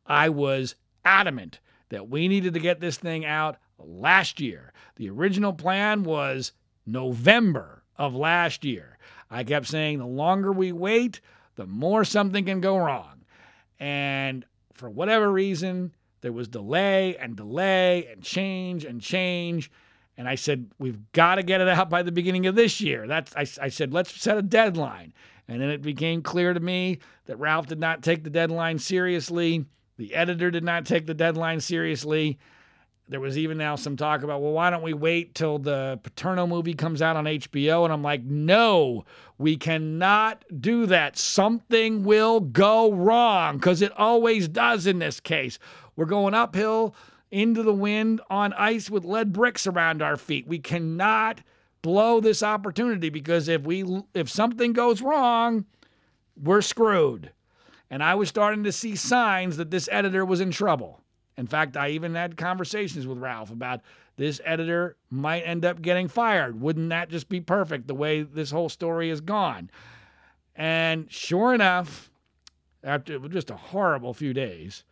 I 0.06 0.30
was 0.30 0.76
adamant 1.04 1.60
that 1.90 2.10
we 2.10 2.28
needed 2.28 2.54
to 2.54 2.60
get 2.60 2.80
this 2.80 2.98
thing 2.98 3.26
out 3.26 3.58
last 3.78 4.40
year. 4.40 4.74
The 4.96 5.10
original 5.10 5.54
plan 5.54 6.04
was 6.04 6.52
November 6.86 7.84
of 7.98 8.16
last 8.16 8.66
year. 8.66 8.98
I 9.30 9.44
kept 9.44 9.68
saying 9.68 10.00
the 10.00 10.06
longer 10.06 10.52
we 10.52 10.72
wait, 10.72 11.22
the 11.56 11.66
more 11.66 12.04
something 12.06 12.46
can 12.46 12.62
go 12.62 12.78
wrong. 12.78 13.24
And 13.80 14.46
for 14.74 14.90
whatever 14.90 15.32
reason, 15.32 15.94
there 16.22 16.34
was 16.34 16.48
delay 16.48 17.18
and 17.18 17.36
delay 17.36 18.08
and 18.08 18.24
change 18.24 18.86
and 18.86 19.02
change. 19.02 19.72
And 20.18 20.28
I 20.30 20.36
said, 20.36 20.72
we've 20.80 21.00
got 21.12 21.36
to 21.36 21.44
get 21.44 21.62
it 21.62 21.68
out 21.68 21.90
by 21.90 22.02
the 22.02 22.12
beginning 22.12 22.48
of 22.48 22.56
this 22.56 22.80
year. 22.80 23.08
That's 23.08 23.36
I, 23.36 23.46
I 23.66 23.70
said, 23.70 23.94
let's 23.94 24.12
set 24.20 24.38
a 24.38 24.42
deadline. 24.42 25.14
And 25.48 25.62
then 25.62 25.70
it 25.70 25.82
became 25.82 26.22
clear 26.22 26.54
to 26.54 26.60
me 26.60 27.00
that 27.26 27.38
Ralph 27.38 27.68
did 27.68 27.80
not 27.80 28.02
take 28.02 28.24
the 28.24 28.30
deadline 28.30 28.80
seriously. 28.80 29.66
The 29.98 30.16
editor 30.16 30.52
did 30.52 30.64
not 30.64 30.86
take 30.86 31.06
the 31.06 31.14
deadline 31.14 31.60
seriously. 31.60 32.40
There 33.08 33.20
was 33.20 33.38
even 33.38 33.60
now 33.60 33.76
some 33.76 33.98
talk 33.98 34.24
about, 34.24 34.42
well, 34.42 34.54
why 34.54 34.72
don't 34.72 34.82
we 34.82 34.94
wait 34.94 35.36
till 35.36 35.60
the 35.60 36.00
Paterno 36.02 36.48
movie 36.48 36.74
comes 36.74 37.04
out 37.04 37.16
on 37.16 37.26
HBO? 37.26 37.84
And 37.84 37.94
I'm 37.94 38.02
like, 38.02 38.24
no, 38.24 39.06
we 39.38 39.58
cannot 39.58 40.44
do 40.60 40.88
that. 40.88 41.16
Something 41.16 42.04
will 42.04 42.40
go 42.40 42.92
wrong 42.92 43.58
because 43.58 43.84
it 43.84 43.92
always 43.92 44.48
does 44.48 44.88
in 44.88 44.98
this 44.98 45.20
case. 45.20 45.60
We're 45.96 46.06
going 46.06 46.34
uphill 46.34 46.96
into 47.36 47.64
the 47.64 47.74
wind 47.74 48.22
on 48.30 48.54
ice 48.54 48.90
with 48.90 49.04
lead 49.04 49.34
bricks 49.34 49.68
around 49.68 50.02
our 50.02 50.16
feet. 50.16 50.48
We 50.48 50.58
cannot 50.58 51.42
blow 51.82 52.22
this 52.22 52.42
opportunity 52.42 53.10
because 53.10 53.50
if 53.50 53.64
we 53.64 53.84
if 54.14 54.30
something 54.30 54.72
goes 54.72 55.02
wrong, 55.02 55.66
we're 56.42 56.62
screwed. 56.62 57.32
And 57.90 58.02
I 58.02 58.16
was 58.16 58.30
starting 58.30 58.64
to 58.64 58.72
see 58.72 58.96
signs 58.96 59.58
that 59.58 59.70
this 59.70 59.90
editor 59.92 60.24
was 60.24 60.40
in 60.40 60.50
trouble. 60.50 61.02
In 61.36 61.46
fact, 61.46 61.76
I 61.76 61.90
even 61.90 62.16
had 62.16 62.38
conversations 62.38 63.06
with 63.06 63.18
Ralph 63.18 63.52
about 63.52 63.82
this 64.16 64.40
editor 64.46 64.96
might 65.10 65.42
end 65.42 65.66
up 65.66 65.82
getting 65.82 66.08
fired. 66.08 66.62
Wouldn't 66.62 66.90
that 66.90 67.10
just 67.10 67.28
be 67.28 67.42
perfect 67.42 67.88
the 67.88 67.96
way 67.96 68.22
this 68.22 68.52
whole 68.52 68.70
story 68.70 69.10
has 69.10 69.20
gone? 69.20 69.70
And 70.56 71.12
sure 71.12 71.54
enough, 71.54 72.10
after 72.82 73.20
just 73.28 73.50
a 73.50 73.58
horrible 73.58 74.14
few 74.14 74.34
days, 74.34 74.86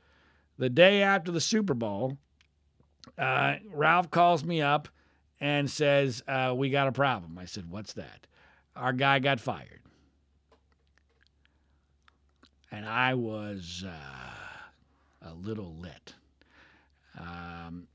the 0.57 0.69
day 0.69 1.01
after 1.01 1.31
the 1.31 1.39
Super 1.39 1.73
Bowl, 1.73 2.17
uh, 3.17 3.55
Ralph 3.71 4.11
calls 4.11 4.43
me 4.43 4.61
up 4.61 4.87
and 5.39 5.69
says, 5.69 6.23
uh, 6.27 6.53
We 6.55 6.69
got 6.69 6.87
a 6.87 6.91
problem. 6.91 7.37
I 7.37 7.45
said, 7.45 7.69
What's 7.69 7.93
that? 7.93 8.27
Our 8.75 8.93
guy 8.93 9.19
got 9.19 9.39
fired. 9.39 9.81
And 12.71 12.85
I 12.87 13.13
was 13.13 13.83
uh, 13.85 15.29
a 15.29 15.33
little 15.33 15.75
lit. 15.75 16.15
Um, 17.19 17.87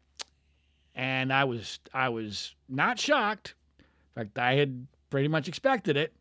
and 0.95 1.33
I 1.33 1.45
was 1.45 1.79
I 1.95 2.09
was 2.11 2.55
not 2.69 2.99
shocked. 2.99 3.55
In 3.79 4.25
fact, 4.25 4.39
I 4.39 4.55
had 4.55 4.87
pretty 5.11 5.29
much 5.29 5.49
expected 5.49 5.97
it, 5.97 6.15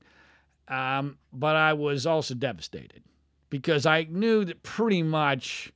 um, 0.68 1.18
but 1.34 1.56
I 1.56 1.74
was 1.74 2.06
also 2.06 2.36
devastated 2.36 3.04
because 3.50 3.86
I 3.86 4.08
knew 4.10 4.46
that 4.46 4.64
pretty 4.64 5.04
much 5.04 5.74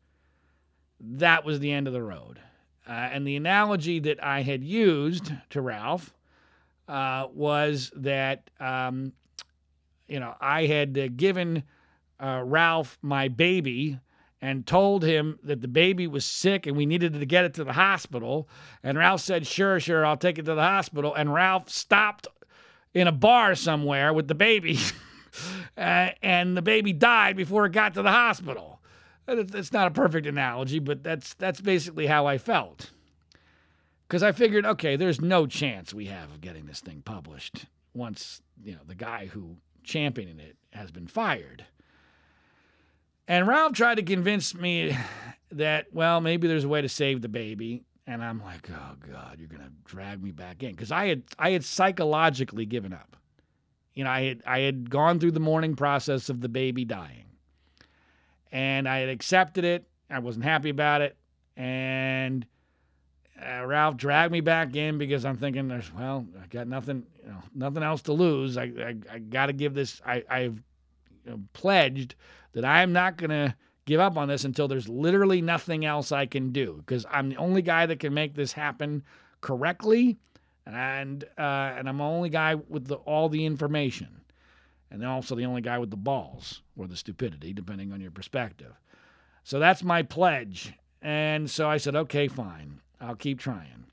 that 1.00 1.44
was 1.44 1.60
the 1.60 1.72
end 1.72 1.88
of 1.88 1.94
the 1.94 2.04
road. 2.04 2.40
Uh, 2.88 2.92
and 2.92 3.28
the 3.28 3.36
analogy 3.36 4.00
that 4.00 4.24
I 4.24 4.42
had 4.42 4.64
used 4.64 5.32
to 5.52 5.62
Ralph 5.62 6.14
uh, 6.88 7.28
was 7.34 7.92
that 7.96 8.50
um, 8.60 9.14
you 10.08 10.20
know 10.20 10.36
I 10.42 10.66
had 10.66 10.98
uh, 10.98 11.08
given 11.16 11.64
uh, 12.20 12.42
Ralph 12.46 12.98
my 13.02 13.28
baby 13.28 14.00
and 14.42 14.66
told 14.66 15.04
him 15.04 15.38
that 15.44 15.62
the 15.62 15.68
baby 15.68 16.08
was 16.08 16.26
sick 16.26 16.66
and 16.66 16.76
we 16.76 16.86
needed 16.86 17.14
to 17.14 17.26
get 17.26 17.46
it 17.46 17.54
to 17.54 17.64
the 17.64 17.74
hospital. 17.74 18.50
And 18.84 18.98
Ralph 18.98 19.22
said, 19.22 19.46
Sure, 19.46 19.80
sure, 19.80 20.06
I'll 20.06 20.18
take 20.18 20.40
it 20.40 20.46
to 20.46 20.56
the 20.56 20.62
hospital. 20.62 21.14
And 21.14 21.32
Ralph 21.32 21.70
stopped 21.70 22.28
in 22.94 23.08
a 23.08 23.12
bar 23.12 23.56
somewhere 23.56 24.12
with 24.12 24.28
the 24.28 24.36
baby, 24.36 24.80
uh, 25.78 26.10
and 26.22 26.58
the 26.58 26.62
baby 26.62 26.92
died 26.92 27.38
before 27.38 27.66
it 27.66 27.72
got 27.72 27.94
to 27.94 28.02
the 28.02 28.12
hospital. 28.12 28.71
Uh, 29.28 29.44
it's 29.54 29.72
not 29.72 29.88
a 29.88 29.92
perfect 29.92 30.28
analogy, 30.28 30.80
but 30.80 31.04
that's 31.04 31.34
that's 31.36 31.62
basically 31.62 32.08
how 32.08 32.26
I 32.26 32.38
felt. 32.38 32.92
Because 34.08 34.24
I 34.24 34.34
figured, 34.34 34.66
okay, 34.66 34.98
there's 34.98 35.22
no 35.22 35.48
chance 35.48 35.94
we 35.94 36.06
have 36.08 36.32
of 36.32 36.42
getting 36.42 36.66
this 36.66 36.82
thing 36.82 37.02
published 37.04 37.66
once 37.94 38.42
you 38.64 38.74
know 38.74 38.82
the 38.86 38.96
guy 38.96 39.28
who 39.28 39.58
championed 39.84 40.40
it 40.40 40.58
has 40.74 40.92
been 40.92 41.08
fired. 41.08 41.66
And 43.28 43.48
Ralph 43.48 43.74
tried 43.74 43.96
to 43.96 44.04
convince 44.04 44.54
me 44.54 44.98
that, 45.52 45.88
well, 45.94 46.20
maybe 46.22 46.48
there's 46.48 46.64
a 46.64 46.70
way 46.70 46.82
to 46.82 46.90
save 46.90 47.22
the 47.22 47.30
baby. 47.30 47.84
And 48.08 48.24
I'm 48.24 48.42
like, 48.44 48.70
oh 48.70 48.96
God, 49.10 49.38
you're 49.40 49.48
gonna 49.48 49.72
drag 49.86 50.22
me 50.22 50.32
back 50.32 50.64
in. 50.64 50.72
Because 50.72 50.92
I 50.92 51.08
had 51.08 51.24
I 51.40 51.52
had 51.52 51.64
psychologically 51.64 52.66
given 52.66 52.94
up. 52.94 53.16
You 53.94 54.04
know, 54.04 54.10
I 54.10 54.22
had 54.24 54.42
I 54.46 54.60
had 54.60 54.90
gone 54.90 55.20
through 55.20 55.32
the 55.32 55.40
mourning 55.40 55.76
process 55.76 56.30
of 56.30 56.42
the 56.42 56.50
baby 56.50 56.84
dying. 56.84 57.26
And 58.52 58.88
I 58.88 59.00
had 59.00 59.10
accepted 59.10 59.64
it. 59.64 59.88
I 60.10 60.20
wasn't 60.20 60.46
happy 60.46 60.70
about 60.70 61.02
it. 61.02 61.16
And 61.56 62.46
uh, 63.42 63.66
Ralph 63.66 63.98
dragged 63.98 64.32
me 64.32 64.42
back 64.42 64.76
in 64.76 64.98
because 64.98 65.26
I'm 65.26 65.38
thinking, 65.38 65.68
there's 65.68 65.92
well, 65.94 66.26
I 66.42 66.48
got 66.48 66.68
nothing, 66.68 67.06
you 67.24 67.30
know, 67.30 67.42
nothing 67.56 67.84
else 67.84 68.02
to 68.04 68.14
lose. 68.14 68.58
I 68.58 68.64
I, 68.64 68.96
I 69.12 69.20
got 69.20 69.48
to 69.48 69.54
give 69.54 69.74
this. 69.74 70.02
I 70.06 70.24
I've 70.30 70.62
you 71.26 71.32
know, 71.32 71.40
pledged 71.54 72.16
that 72.54 72.66
I'm 72.66 72.94
not 72.94 73.18
going 73.18 73.30
to 73.30 73.56
give 73.86 74.00
up 74.00 74.18
on 74.18 74.28
this 74.28 74.46
until 74.46 74.68
there's 74.68 74.88
literally 74.88 75.42
nothing 75.42 75.86
else 75.86 76.12
I 76.12 76.26
can 76.26 76.52
do 76.52 76.78
because 76.78 77.06
I'm 77.10 77.30
the 77.30 77.38
only 77.38 77.62
guy 77.62 77.86
that 77.86 78.00
can 78.00 78.14
make 78.14 78.36
this 78.36 78.52
happen 78.52 79.04
correctly, 79.42 80.18
and 80.66 81.24
uh, 81.38 81.74
and 81.78 81.90
I'm 81.90 81.98
the 81.98 82.04
only 82.04 82.30
guy 82.30 82.56
with 82.56 82.88
the, 82.88 82.96
all 82.96 83.30
the 83.30 83.46
information, 83.46 84.21
and 84.92 85.04
also 85.06 85.36
the 85.36 85.46
only 85.46 85.62
guy 85.62 85.80
with 85.80 85.90
the 85.90 85.98
balls 85.98 86.62
or 86.78 86.86
the 86.86 86.98
stupidity, 86.98 87.54
depending 87.54 87.92
on 87.94 88.02
your 88.02 88.12
perspective. 88.12 88.74
So 89.44 89.58
that's 89.58 89.82
my 89.82 90.04
pledge, 90.04 90.74
and 91.02 91.50
so 91.50 91.68
I 91.68 91.78
said, 91.78 91.96
okay, 91.96 92.28
fine, 92.28 92.82
I'll 93.00 93.16
keep 93.16 93.40
trying. 93.40 93.86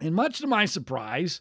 And 0.00 0.14
much 0.14 0.38
to 0.38 0.46
my 0.46 0.64
surprise, 0.64 1.40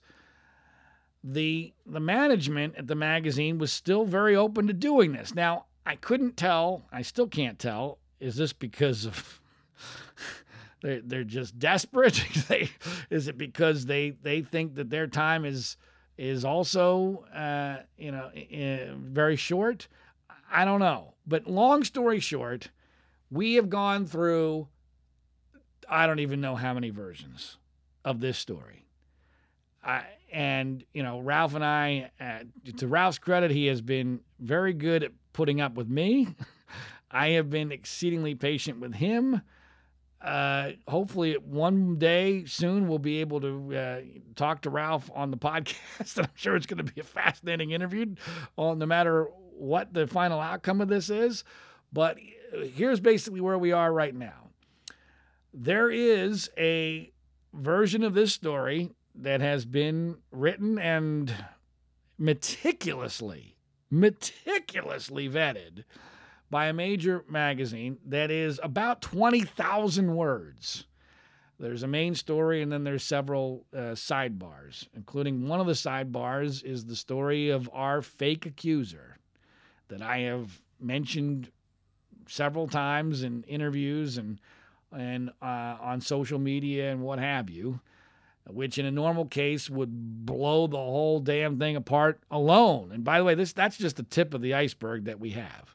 the 1.24 1.74
the 1.86 2.00
management 2.00 2.76
at 2.78 2.88
the 2.88 2.96
magazine 2.96 3.58
was 3.58 3.72
still 3.72 4.06
very 4.06 4.36
open 4.36 4.68
to 4.68 4.74
doing 4.74 5.14
this. 5.14 5.34
Now, 5.34 5.66
I 5.86 5.96
couldn't 5.96 6.38
tell. 6.38 6.84
I 6.92 7.02
still 7.02 7.28
can't 7.28 7.60
tell. 7.60 8.00
Is 8.20 8.36
this 8.36 8.54
because 8.54 9.06
of 9.06 9.42
they're 10.82 11.02
they're 11.02 11.24
just 11.24 11.58
desperate? 11.58 12.24
is 13.10 13.28
it 13.28 13.38
because 13.38 13.86
they 13.86 14.12
they 14.12 14.42
think 14.42 14.76
that 14.76 14.90
their 14.90 15.08
time 15.08 15.46
is 15.46 15.78
is 16.18 16.46
also 16.46 17.26
uh, 17.34 17.78
you 17.98 18.12
know 18.12 18.32
very 18.98 19.36
short? 19.36 19.88
I 20.52 20.66
don't 20.66 20.80
know. 20.80 21.14
But 21.28 21.48
long 21.48 21.84
story 21.84 22.20
short, 22.20 22.70
we 23.32 23.56
have 23.56 23.70
gone 23.70 24.06
through 24.06 24.68
I 25.90 26.08
don't 26.08 26.20
even 26.20 26.42
know 26.42 26.56
how 26.56 26.74
many 26.74 26.90
versions 26.90 27.58
of 28.04 28.20
this 28.20 28.38
story. 28.38 28.86
I, 29.84 30.04
and 30.32 30.84
you 30.94 31.04
know 31.04 31.20
Ralph 31.20 31.56
and 31.56 31.64
I, 31.64 32.12
uh, 32.20 32.40
to 32.78 32.88
Ralph's 32.88 33.20
credit, 33.20 33.52
he 33.52 33.68
has 33.68 33.82
been 33.82 34.22
very 34.40 34.74
good 34.74 35.04
at 35.04 35.12
putting 35.34 35.62
up 35.62 35.76
with 35.76 35.88
me. 35.88 36.36
I 37.12 37.30
have 37.30 37.50
been 37.50 37.72
exceedingly 37.72 38.36
patient 38.36 38.80
with 38.80 38.96
him. 38.96 39.42
Uh, 40.26 40.72
hopefully, 40.88 41.34
one 41.36 41.98
day 42.00 42.46
soon 42.46 42.88
we'll 42.88 42.98
be 42.98 43.22
able 43.22 43.40
to 43.42 43.78
uh, 43.78 44.02
talk 44.36 44.62
to 44.62 44.72
Ralph 44.72 45.12
on 45.14 45.30
the 45.30 45.38
podcast. 45.38 46.18
I'm 46.18 46.30
sure 46.34 46.56
it's 46.56 46.66
going 46.66 46.84
to 46.84 46.92
be 46.92 47.00
a 47.00 47.04
fascinating 47.04 47.72
interview, 47.72 48.16
on 48.58 48.80
no 48.80 48.88
matter 48.88 49.26
what 49.58 49.94
the 49.94 50.08
final 50.08 50.40
outcome 50.40 50.82
of 50.82 50.88
this 50.88 51.12
is. 51.12 51.44
But 51.94 52.18
here's 52.74 53.00
basically 53.00 53.40
where 53.40 53.58
we 53.58 53.72
are 53.72 53.94
right 53.94 54.16
now. 54.16 54.50
There 55.54 55.92
is 55.92 56.50
a 56.58 57.12
version 57.54 58.04
of 58.04 58.16
this 58.16 58.34
story 58.34 58.92
that 59.14 59.42
has 59.42 59.64
been 59.64 60.18
written 60.32 60.80
and 60.80 61.34
meticulously 62.18 63.56
meticulously 63.92 65.30
vetted 65.30 65.84
by 66.50 66.68
a 66.68 66.74
major 66.74 67.24
magazine 67.30 67.98
that 68.06 68.32
is 68.32 68.60
about 68.64 69.02
20,000 69.02 70.16
words. 70.16 70.86
There's 71.60 71.84
a 71.84 71.88
main 71.88 72.16
story, 72.16 72.62
and 72.62 72.72
then 72.72 72.84
there's 72.84 73.04
several 73.04 73.66
uh, 73.74 73.96
sidebars, 73.96 74.88
including 74.94 75.48
one 75.48 75.62
of 75.62 75.68
the 75.68 75.74
sidebars 75.74 76.64
is 76.64 76.86
the 76.86 76.96
story 76.96 77.50
of 77.50 77.70
our 77.72 78.02
fake 78.02 78.46
accuser 78.46 79.18
that 79.88 80.02
I 80.02 80.20
have 80.20 80.62
mentioned 80.80 81.52
several 82.28 82.68
times 82.68 83.24
in 83.24 83.44
interviews 83.44 84.18
and 84.18 84.40
and 84.92 85.30
uh, 85.42 85.78
on 85.82 86.00
social 86.00 86.40
media 86.40 86.92
and 86.92 87.02
what 87.02 87.20
have 87.20 87.50
you 87.50 87.82
which 88.50 88.78
in 88.78 88.86
a 88.86 88.92
normal 88.92 89.26
case 89.26 89.70
would 89.70 90.26
blow 90.26 90.68
the 90.68 90.78
whole 90.78 91.20
damn 91.20 91.58
thing 91.58 91.76
apart 91.76 92.20
alone. 92.30 92.92
And 92.92 93.04
by 93.04 93.18
the 93.18 93.24
way, 93.24 93.36
this 93.36 93.54
that's 93.54 93.78
just 93.78 93.96
the 93.96 94.04
tip 94.04 94.34
of 94.34 94.42
the 94.42 94.54
iceberg 94.54 95.06
that 95.06 95.20
we 95.20 95.32
have. 95.32 95.75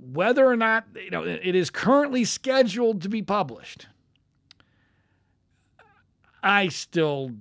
Whether 0.00 0.46
or 0.46 0.56
not 0.56 0.86
you 0.94 1.10
know 1.10 1.24
it 1.24 1.54
is 1.54 1.70
currently 1.70 2.24
scheduled 2.24 3.02
to 3.02 3.08
be 3.08 3.22
published, 3.22 3.86
I 6.42 6.68
still 6.68 7.32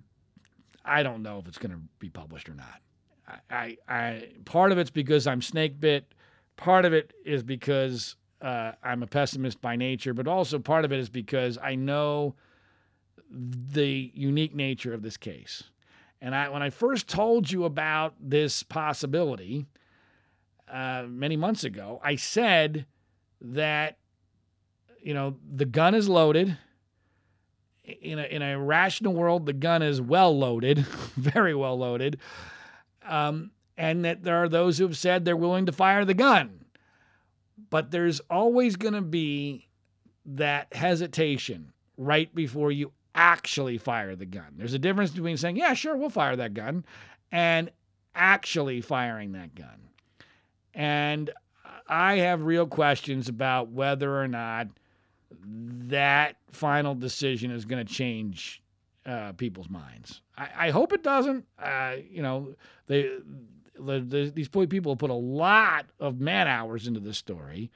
I 0.84 1.04
don't 1.04 1.22
know 1.22 1.40
if 1.40 1.48
it's 1.48 1.58
going 1.58 1.72
to 1.72 1.82
be 2.00 2.10
published 2.10 2.50
or 2.50 2.56
not. 2.56 2.82
I, 3.28 3.38
I, 3.50 3.78
I 3.88 4.28
part 4.46 4.72
of 4.72 4.78
it's 4.78 4.90
because 4.90 5.28
I'm 5.28 5.42
snake 5.42 5.80
bit. 5.80 6.14
Part 6.58 6.86
of 6.86 6.94
it 6.94 7.14
is 7.24 7.44
because 7.44 8.16
uh, 8.42 8.74
I'm 8.84 9.04
a 9.04 9.08
pessimist 9.08 9.62
by 9.62 9.76
nature, 9.76 10.14
but 10.14 10.28
also 10.28 10.60
part 10.60 10.86
of 10.86 10.92
it 10.92 11.00
is 11.00 11.10
because 11.10 11.58
I 11.62 11.76
know 11.76 12.36
the 13.32 14.12
unique 14.14 14.56
nature 14.56 14.94
of 14.94 15.04
this 15.04 15.18
case. 15.18 15.64
And 16.22 16.36
I, 16.36 16.50
when 16.50 16.62
I 16.62 16.70
first 16.70 17.08
told 17.08 17.50
you 17.50 17.64
about 17.66 18.16
this 18.20 18.64
possibility 18.64 19.68
uh, 20.72 21.06
many 21.08 21.36
months 21.36 21.64
ago, 21.64 22.00
I 22.04 22.16
said 22.16 22.86
that 23.42 23.98
you 25.02 25.14
know 25.14 25.38
the 25.50 25.66
gun 25.66 25.96
is 25.96 26.10
loaded. 26.10 26.58
In 28.02 28.20
a, 28.20 28.24
in 28.24 28.44
a 28.44 28.60
rational 28.60 29.14
world, 29.14 29.48
the 29.48 29.54
gun 29.54 29.82
is 29.82 30.00
well 30.00 30.38
loaded, 30.38 30.78
very 31.16 31.56
well 31.56 31.76
loaded, 31.76 32.20
um, 33.04 33.50
and 33.78 34.06
that 34.06 34.24
there 34.24 34.44
are 34.44 34.50
those 34.50 34.78
who 34.78 34.86
have 34.86 34.98
said 34.98 35.26
they're 35.26 35.36
willing 35.36 35.66
to 35.66 35.72
fire 35.72 36.06
the 36.06 36.14
gun. 36.14 36.66
But 37.72 37.90
there's 37.90 38.20
always 38.30 38.76
going 38.76 38.94
to 38.94 39.02
be 39.02 39.68
that 40.26 40.72
hesitation 40.72 41.74
right 41.98 42.34
before 42.34 42.72
you 42.72 42.92
actually 43.16 43.78
fire 43.78 44.16
the 44.16 44.26
gun. 44.26 44.54
There's 44.56 44.74
a 44.74 44.80
difference 44.80 45.12
between 45.12 45.38
saying, 45.38 45.58
yeah, 45.58 45.74
sure, 45.74 45.96
we'll 45.98 46.10
fire 46.10 46.36
that 46.36 46.54
gun, 46.54 46.86
and 47.32 47.72
actually 48.16 48.82
firing 48.82 49.32
that 49.34 49.56
gun. 49.56 49.89
And 50.80 51.30
I 51.90 52.20
have 52.20 52.44
real 52.44 52.66
questions 52.66 53.28
about 53.28 53.68
whether 53.68 54.18
or 54.18 54.30
not 54.30 54.68
that 55.90 56.38
final 56.54 56.96
decision 56.96 57.52
is 57.52 57.66
going 57.66 57.86
to 57.86 57.94
change 57.94 58.64
uh, 59.06 59.34
people's 59.34 59.70
minds. 59.70 60.22
I, 60.38 60.48
I, 60.58 60.70
hope 60.70 60.94
it 60.94 61.04
doesn't. 61.04 61.46
Uh, 61.62 61.96
you 62.10 62.22
know, 62.22 62.56
they 62.88 63.12
the, 63.78 64.00
the, 64.00 64.32
these 64.34 64.48
people 64.48 64.96
put 64.96 65.10
a 65.10 65.14
lot 65.14 65.86
of 66.00 66.22
man 66.22 66.48
hours 66.48 66.88
into 66.88 67.02
this 67.02 67.18
story. 67.18 67.70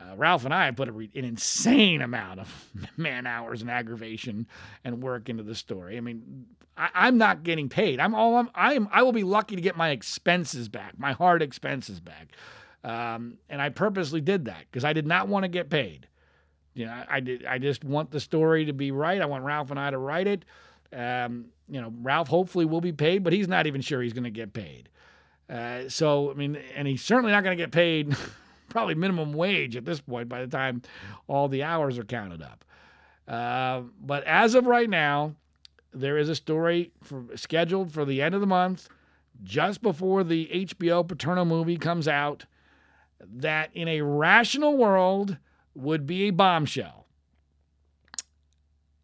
Uh, 0.00 0.16
Ralph 0.16 0.44
and 0.44 0.54
I 0.54 0.70
put 0.70 0.88
a, 0.88 0.92
an 0.92 1.24
insane 1.24 2.00
amount 2.00 2.40
of 2.40 2.70
man 2.96 3.26
hours 3.26 3.60
and 3.60 3.70
aggravation 3.70 4.46
and 4.84 5.02
work 5.02 5.28
into 5.28 5.42
the 5.42 5.54
story. 5.54 5.96
I 5.96 6.00
mean, 6.00 6.46
I, 6.76 7.08
am 7.08 7.18
not 7.18 7.42
getting 7.42 7.68
paid. 7.68 8.00
I'm 8.00 8.14
all 8.14 8.36
I'm, 8.36 8.50
I 8.54 8.74
am. 8.74 8.88
I 8.90 9.02
will 9.02 9.12
be 9.12 9.24
lucky 9.24 9.56
to 9.56 9.62
get 9.62 9.76
my 9.76 9.90
expenses 9.90 10.68
back, 10.68 10.98
my 10.98 11.12
hard 11.12 11.42
expenses 11.42 12.00
back. 12.00 12.32
Um, 12.82 13.36
and 13.50 13.60
I 13.60 13.68
purposely 13.68 14.22
did 14.22 14.46
that 14.46 14.64
because 14.70 14.84
I 14.84 14.94
did 14.94 15.06
not 15.06 15.28
want 15.28 15.44
to 15.44 15.48
get 15.48 15.68
paid. 15.68 16.08
You 16.72 16.86
know, 16.86 17.04
I 17.08 17.20
did. 17.20 17.44
I 17.44 17.58
just 17.58 17.84
want 17.84 18.10
the 18.10 18.20
story 18.20 18.64
to 18.66 18.72
be 18.72 18.90
right. 18.92 19.20
I 19.20 19.26
want 19.26 19.44
Ralph 19.44 19.70
and 19.70 19.78
I 19.78 19.90
to 19.90 19.98
write 19.98 20.26
it. 20.26 20.44
Um, 20.92 21.46
you 21.68 21.80
know, 21.80 21.92
Ralph 22.00 22.28
hopefully 22.28 22.64
will 22.64 22.80
be 22.80 22.92
paid, 22.92 23.22
but 23.22 23.32
he's 23.32 23.48
not 23.48 23.66
even 23.66 23.80
sure 23.80 24.00
he's 24.00 24.12
going 24.12 24.24
to 24.24 24.30
get 24.30 24.52
paid. 24.52 24.88
Uh, 25.48 25.88
so 25.88 26.30
I 26.30 26.34
mean, 26.34 26.56
and 26.74 26.88
he's 26.88 27.02
certainly 27.02 27.32
not 27.32 27.44
going 27.44 27.56
to 27.56 27.62
get 27.62 27.72
paid 27.72 28.16
probably 28.70 28.94
minimum 28.94 29.32
wage 29.32 29.76
at 29.76 29.84
this 29.84 30.00
point 30.00 30.28
by 30.28 30.40
the 30.40 30.46
time 30.46 30.82
all 31.26 31.48
the 31.48 31.62
hours 31.62 31.98
are 31.98 32.04
counted 32.04 32.42
up. 32.42 32.64
Uh, 33.28 33.82
but 34.00 34.24
as 34.24 34.54
of 34.54 34.66
right 34.66 34.88
now, 34.88 35.34
there 35.92 36.16
is 36.16 36.28
a 36.28 36.34
story 36.34 36.92
for, 37.02 37.24
scheduled 37.36 37.92
for 37.92 38.04
the 38.04 38.22
end 38.22 38.34
of 38.34 38.40
the 38.40 38.46
month, 38.46 38.88
just 39.42 39.82
before 39.82 40.24
the 40.24 40.48
HBO 40.52 41.06
Paterno 41.06 41.44
movie 41.44 41.76
comes 41.76 42.08
out, 42.08 42.46
that 43.20 43.70
in 43.74 43.88
a 43.88 44.00
rational 44.00 44.76
world 44.76 45.36
would 45.74 46.06
be 46.06 46.28
a 46.28 46.30
bombshell. 46.30 47.06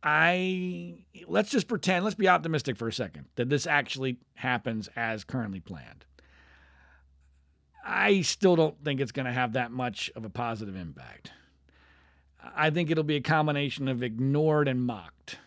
I 0.03 1.05
let's 1.27 1.51
just 1.51 1.67
pretend, 1.67 2.05
let's 2.05 2.15
be 2.15 2.29
optimistic 2.29 2.77
for 2.77 2.87
a 2.87 2.93
second 2.93 3.27
that 3.35 3.49
this 3.49 3.67
actually 3.67 4.19
happens 4.35 4.89
as 4.95 5.25
currently 5.25 5.59
planned. 5.61 6.06
I 7.87 8.23
still 8.23 8.57
don't 8.57 8.83
think 8.85 9.00
it's 9.00 9.12
going 9.12 9.26
to 9.26 9.33
have 9.33 9.52
that 9.52 9.71
much 9.71 10.11
of 10.16 10.25
a 10.25 10.31
positive 10.31 10.75
impact. 10.75 11.31
I 12.55 12.71
think 12.71 12.90
it'll 12.90 13.05
be 13.05 13.16
a 13.16 13.21
combination 13.21 13.87
of 13.87 14.02
ignored 14.02 14.66
and 14.66 14.83
mocked. 14.85 15.38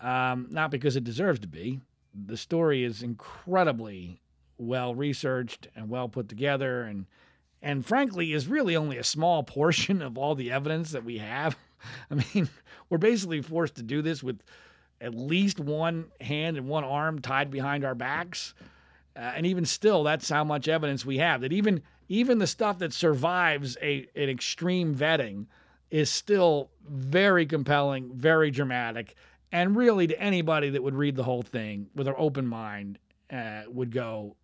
Um, 0.00 0.46
not 0.50 0.70
because 0.70 0.96
it 0.96 1.04
deserves 1.04 1.40
to 1.40 1.48
be. 1.48 1.80
The 2.14 2.36
story 2.36 2.84
is 2.84 3.02
incredibly 3.02 4.20
well 4.56 4.94
researched 4.94 5.68
and 5.76 5.88
well 5.88 6.08
put 6.08 6.28
together, 6.28 6.82
and 6.82 7.06
and 7.60 7.84
frankly 7.84 8.32
is 8.32 8.46
really 8.46 8.76
only 8.76 8.96
a 8.96 9.04
small 9.04 9.42
portion 9.44 10.00
of 10.00 10.16
all 10.16 10.34
the 10.34 10.50
evidence 10.50 10.92
that 10.92 11.04
we 11.04 11.18
have. 11.18 11.56
I 12.10 12.14
mean, 12.14 12.48
we're 12.88 12.98
basically 12.98 13.42
forced 13.42 13.76
to 13.76 13.82
do 13.82 14.02
this 14.02 14.22
with 14.22 14.40
at 15.00 15.14
least 15.14 15.60
one 15.60 16.06
hand 16.20 16.56
and 16.56 16.66
one 16.66 16.84
arm 16.84 17.20
tied 17.20 17.50
behind 17.50 17.84
our 17.84 17.94
backs. 17.94 18.54
Uh, 19.18 19.32
and 19.34 19.46
even 19.46 19.64
still, 19.64 20.04
that's 20.04 20.28
how 20.28 20.44
much 20.44 20.68
evidence 20.68 21.04
we 21.04 21.18
have. 21.18 21.40
That 21.40 21.52
even 21.52 21.82
even 22.08 22.38
the 22.38 22.46
stuff 22.46 22.78
that 22.78 22.92
survives 22.92 23.76
a 23.82 24.06
an 24.14 24.28
extreme 24.28 24.94
vetting 24.94 25.46
is 25.90 26.08
still 26.08 26.70
very 26.88 27.44
compelling, 27.44 28.12
very 28.14 28.52
dramatic, 28.52 29.16
and 29.50 29.76
really 29.76 30.06
to 30.06 30.20
anybody 30.20 30.70
that 30.70 30.84
would 30.84 30.94
read 30.94 31.16
the 31.16 31.24
whole 31.24 31.42
thing 31.42 31.88
with 31.96 32.06
an 32.06 32.14
open 32.16 32.46
mind 32.46 32.98
uh, 33.32 33.62
would 33.66 33.90
go, 33.90 34.36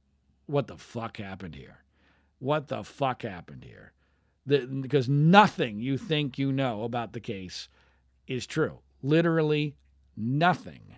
"What 0.46 0.66
the 0.66 0.76
fuck 0.76 1.18
happened 1.18 1.54
here? 1.54 1.84
What 2.40 2.66
the 2.66 2.82
fuck 2.82 3.22
happened 3.22 3.62
here?" 3.62 3.92
The, 4.46 4.66
because 4.66 5.08
nothing 5.08 5.78
you 5.78 5.96
think 5.96 6.36
you 6.36 6.50
know 6.50 6.82
about 6.82 7.12
the 7.12 7.20
case 7.20 7.68
is 8.26 8.44
true. 8.44 8.80
Literally 9.02 9.76
nothing. 10.16 10.96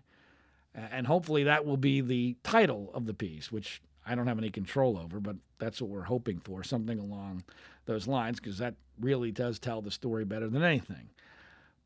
And 0.77 1.07
hopefully 1.07 1.45
that 1.45 1.65
will 1.65 1.79
be 1.79 2.03
the 2.03 2.37
title 2.45 2.91
of 2.93 3.07
the 3.07 3.15
piece, 3.15 3.51
which 3.51 3.81
I 4.07 4.15
don't 4.15 4.27
have 4.27 4.39
any 4.39 4.51
control 4.51 4.99
over, 4.99 5.21
but 5.21 5.37
that's 5.59 5.81
what 5.81 5.91
we're 5.91 6.03
hoping 6.03 6.39
for, 6.41 6.63
something 6.63 6.99
along 6.99 7.45
those 7.87 8.07
lines, 8.07 8.39
because 8.39 8.59
that 8.59 8.75
really 9.01 9.33
does 9.33 9.59
tell 9.59 9.81
the 9.81 9.91
story 9.91 10.25
better 10.25 10.49
than 10.49 10.63
anything. 10.63 11.09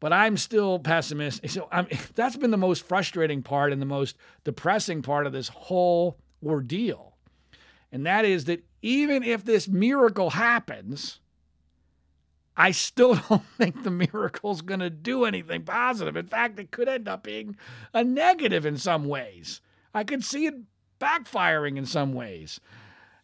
But 0.00 0.12
I'm 0.12 0.36
still 0.36 0.78
pessimistic. 0.78 1.50
So 1.50 1.68
I'm, 1.70 1.86
that's 2.14 2.36
been 2.36 2.50
the 2.50 2.56
most 2.56 2.86
frustrating 2.86 3.42
part 3.42 3.72
and 3.72 3.80
the 3.80 3.86
most 3.86 4.16
depressing 4.44 5.02
part 5.02 5.26
of 5.26 5.32
this 5.32 5.48
whole 5.48 6.16
ordeal. 6.44 7.14
And 7.92 8.06
that 8.06 8.24
is 8.24 8.46
that 8.46 8.64
even 8.82 9.22
if 9.22 9.44
this 9.44 9.68
miracle 9.68 10.30
happens, 10.30 11.20
I 12.60 12.72
still 12.72 13.14
don't 13.28 13.46
think 13.56 13.82
the 13.82 13.90
miracle's 13.90 14.60
going 14.60 14.80
to 14.80 14.90
do 14.90 15.24
anything 15.24 15.62
positive. 15.62 16.14
In 16.14 16.26
fact, 16.26 16.58
it 16.58 16.70
could 16.70 16.88
end 16.88 17.08
up 17.08 17.22
being 17.22 17.56
a 17.94 18.04
negative 18.04 18.66
in 18.66 18.76
some 18.76 19.06
ways. 19.06 19.62
I 19.94 20.04
could 20.04 20.22
see 20.22 20.44
it 20.44 20.56
backfiring 21.00 21.78
in 21.78 21.86
some 21.86 22.12
ways, 22.12 22.60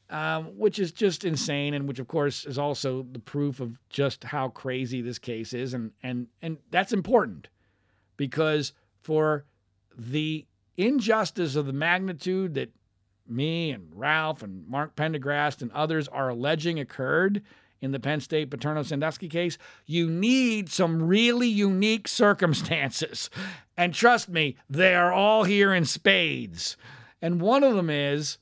um, 0.08 0.56
which 0.56 0.78
is 0.78 0.90
just 0.90 1.22
insane, 1.22 1.74
and 1.74 1.86
which, 1.86 1.98
of 1.98 2.08
course, 2.08 2.46
is 2.46 2.56
also 2.56 3.06
the 3.12 3.18
proof 3.18 3.60
of 3.60 3.78
just 3.90 4.24
how 4.24 4.48
crazy 4.48 5.02
this 5.02 5.18
case 5.18 5.52
is. 5.52 5.74
And, 5.74 5.92
and, 6.02 6.28
and 6.40 6.56
that's 6.70 6.94
important 6.94 7.48
because 8.16 8.72
for 9.02 9.44
the 9.94 10.46
injustice 10.78 11.56
of 11.56 11.66
the 11.66 11.74
magnitude 11.74 12.54
that 12.54 12.70
me 13.28 13.70
and 13.70 13.90
Ralph 13.92 14.42
and 14.42 14.66
Mark 14.66 14.96
Pendergrast 14.96 15.60
and 15.60 15.70
others 15.72 16.08
are 16.08 16.30
alleging 16.30 16.80
occurred 16.80 17.42
in 17.80 17.92
the 17.92 18.00
Penn 18.00 18.20
State 18.20 18.50
Paterno 18.50 18.82
Sandusky 18.82 19.28
case, 19.28 19.58
you 19.84 20.08
need 20.08 20.70
some 20.70 21.02
really 21.02 21.48
unique 21.48 22.08
circumstances. 22.08 23.30
And 23.76 23.92
trust 23.92 24.28
me, 24.28 24.56
they 24.70 24.94
are 24.94 25.12
all 25.12 25.44
here 25.44 25.74
in 25.74 25.84
spades. 25.84 26.76
And 27.20 27.40
one 27.40 27.62
of 27.62 27.74
them 27.74 27.90
is 27.90 28.38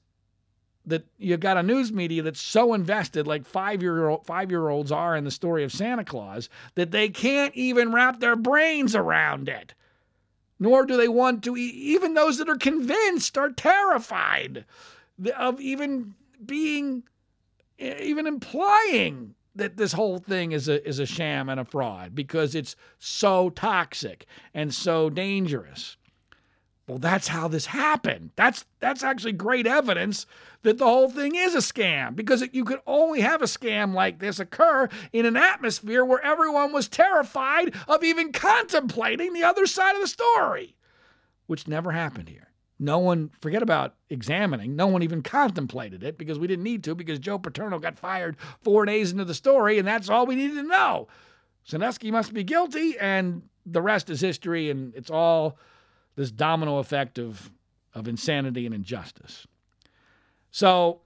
that 0.87 1.05
you've 1.19 1.41
got 1.41 1.57
a 1.57 1.63
news 1.63 1.93
media 1.93 2.23
that's 2.23 2.41
so 2.41 2.75
invested, 2.75 3.27
like 3.27 3.47
five 3.47 3.83
year 3.83 4.17
five 4.25 4.51
year 4.51 4.69
olds 4.69 4.93
are 4.93 5.17
in 5.17 5.25
the 5.25 5.31
story 5.31 5.65
of 5.65 5.73
Santa 5.73 6.05
Claus, 6.05 6.49
that 6.75 6.91
they 6.91 7.09
can't 7.09 7.55
even 7.55 7.93
wrap 7.93 8.21
their 8.21 8.37
brains 8.37 8.95
around 8.95 9.49
it. 9.49 9.75
Nor 10.61 10.87
do 10.87 10.97
they 10.97 11.09
want 11.09 11.43
to. 11.45 11.57
Even 11.57 12.15
those 12.15 12.39
that 12.39 12.49
are 12.49 12.57
convinced 12.57 13.37
are 13.37 13.51
terrified 13.51 14.65
of 15.37 15.61
even 15.61 16.15
being 16.45 17.03
even 17.79 18.27
implying 18.27 19.35
that 19.55 19.77
this 19.77 19.93
whole 19.93 20.19
thing 20.19 20.53
is 20.53 20.69
a 20.69 20.87
is 20.87 20.99
a 20.99 21.07
sham 21.07 21.49
and 21.49 21.61
a 21.61 21.65
fraud 21.65 22.15
because 22.15 22.55
it's 22.55 22.77
so 22.99 23.51
toxic 23.51 24.27
and 24.53 24.75
so 24.75 25.11
dangerous. 25.11 25.97
Well, 26.87 26.99
that's 26.99 27.29
how 27.29 27.49
this 27.49 27.67
happened. 27.67 28.31
That's 28.37 28.65
that's 28.81 29.03
actually 29.03 29.33
great 29.33 29.67
evidence 29.67 30.27
that 30.63 30.79
the 30.79 30.85
whole 30.85 31.09
thing 31.09 31.35
is 31.35 31.55
a 31.55 31.59
scam 31.59 32.15
because 32.15 32.43
it, 32.43 32.55
you 32.55 32.65
could 32.65 32.81
only 32.87 33.21
have 33.21 33.41
a 33.41 33.47
scam 33.47 33.95
like 33.95 34.19
this 34.19 34.39
occur 34.39 34.89
in 35.13 35.25
an 35.25 35.37
atmosphere 35.37 36.05
where 36.05 36.21
everyone 36.23 36.73
was 36.73 36.89
terrified 36.89 37.75
of 37.89 38.05
even 38.05 38.33
contemplating 38.33 39.33
the 39.33 39.45
other 39.45 39.67
side 39.67 39.95
of 39.95 40.03
the 40.03 40.09
story, 40.09 40.77
which 41.47 41.69
never 41.69 41.93
happened 41.93 42.29
here. 42.29 42.49
No 42.79 42.99
one, 42.99 43.31
forget 43.41 43.63
about 43.63 43.95
examining, 44.11 44.75
no 44.75 44.89
one 44.89 45.03
even 45.03 45.23
contemplated 45.23 46.03
it 46.03 46.19
because 46.19 46.39
we 46.39 46.49
didn't 46.49 46.65
need 46.65 46.83
to 46.85 46.95
because 46.95 47.19
Joe 47.19 47.39
Paterno 47.39 47.79
got 47.79 47.99
fired 47.99 48.37
four 48.63 48.85
days 48.85 49.13
into 49.13 49.25
the 49.25 49.35
story, 49.35 49.79
and 49.79 49.87
that's 49.87 50.09
all 50.09 50.27
we 50.27 50.35
needed 50.35 50.57
to 50.57 50.63
know. 50.65 51.07
Sandusky 51.63 52.11
must 52.11 52.35
be 52.35 52.43
guilty, 52.43 52.99
and 52.99 53.43
the 53.65 53.81
rest 53.81 54.11
is 54.11 54.21
history, 54.21 54.71
and 54.71 54.95
it's 54.95 55.11
all 55.11 55.57
this 56.17 56.31
domino 56.31 56.79
effect 56.79 57.19
of, 57.19 57.51
of 57.95 58.09
insanity 58.09 58.67
and 58.67 58.75
injustice. 58.75 59.47
So 60.51 61.01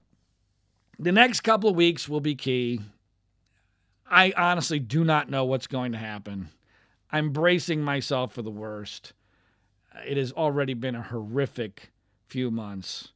the 0.98 1.12
next 1.12 1.40
couple 1.40 1.70
of 1.70 1.76
weeks 1.76 2.08
will 2.08 2.20
be 2.20 2.34
key. 2.34 2.80
I 4.10 4.32
honestly 4.36 4.78
do 4.78 5.04
not 5.04 5.30
know 5.30 5.44
what's 5.44 5.66
going 5.66 5.92
to 5.92 5.98
happen. 5.98 6.48
I'm 7.10 7.30
bracing 7.30 7.82
myself 7.82 8.32
for 8.32 8.42
the 8.42 8.50
worst. 8.50 9.12
It 10.06 10.16
has 10.16 10.32
already 10.32 10.74
been 10.74 10.94
a 10.94 11.02
horrific 11.02 11.92
few 12.26 12.50
months. 12.50 13.08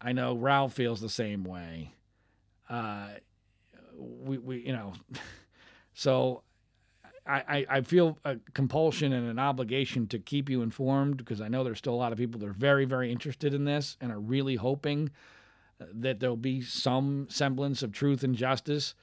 I 0.00 0.12
know 0.12 0.34
Ralph 0.34 0.74
feels 0.74 1.00
the 1.00 1.08
same 1.08 1.44
way. 1.44 1.92
Uh, 2.68 3.08
we, 3.96 4.38
we, 4.38 4.58
you 4.66 4.72
know, 4.72 4.92
so 5.94 6.42
I, 7.26 7.66
I 7.68 7.80
feel 7.82 8.18
a 8.24 8.36
compulsion 8.54 9.12
and 9.12 9.28
an 9.28 9.38
obligation 9.38 10.06
to 10.08 10.18
keep 10.18 10.48
you 10.48 10.62
informed 10.62 11.18
because 11.18 11.42
I 11.42 11.48
know 11.48 11.62
there's 11.62 11.78
still 11.78 11.92
a 11.92 11.96
lot 11.96 12.10
of 12.10 12.18
people 12.18 12.40
that 12.40 12.48
are 12.48 12.54
very, 12.54 12.86
very 12.86 13.12
interested 13.12 13.52
in 13.52 13.64
this 13.64 13.98
and 14.00 14.10
are 14.10 14.18
really 14.18 14.56
hoping 14.56 15.10
that 15.78 16.20
there'll 16.20 16.36
be 16.36 16.62
some 16.62 17.26
semblance 17.28 17.82
of 17.82 17.92
truth 17.92 18.24
and 18.24 18.34
justice 18.34 18.94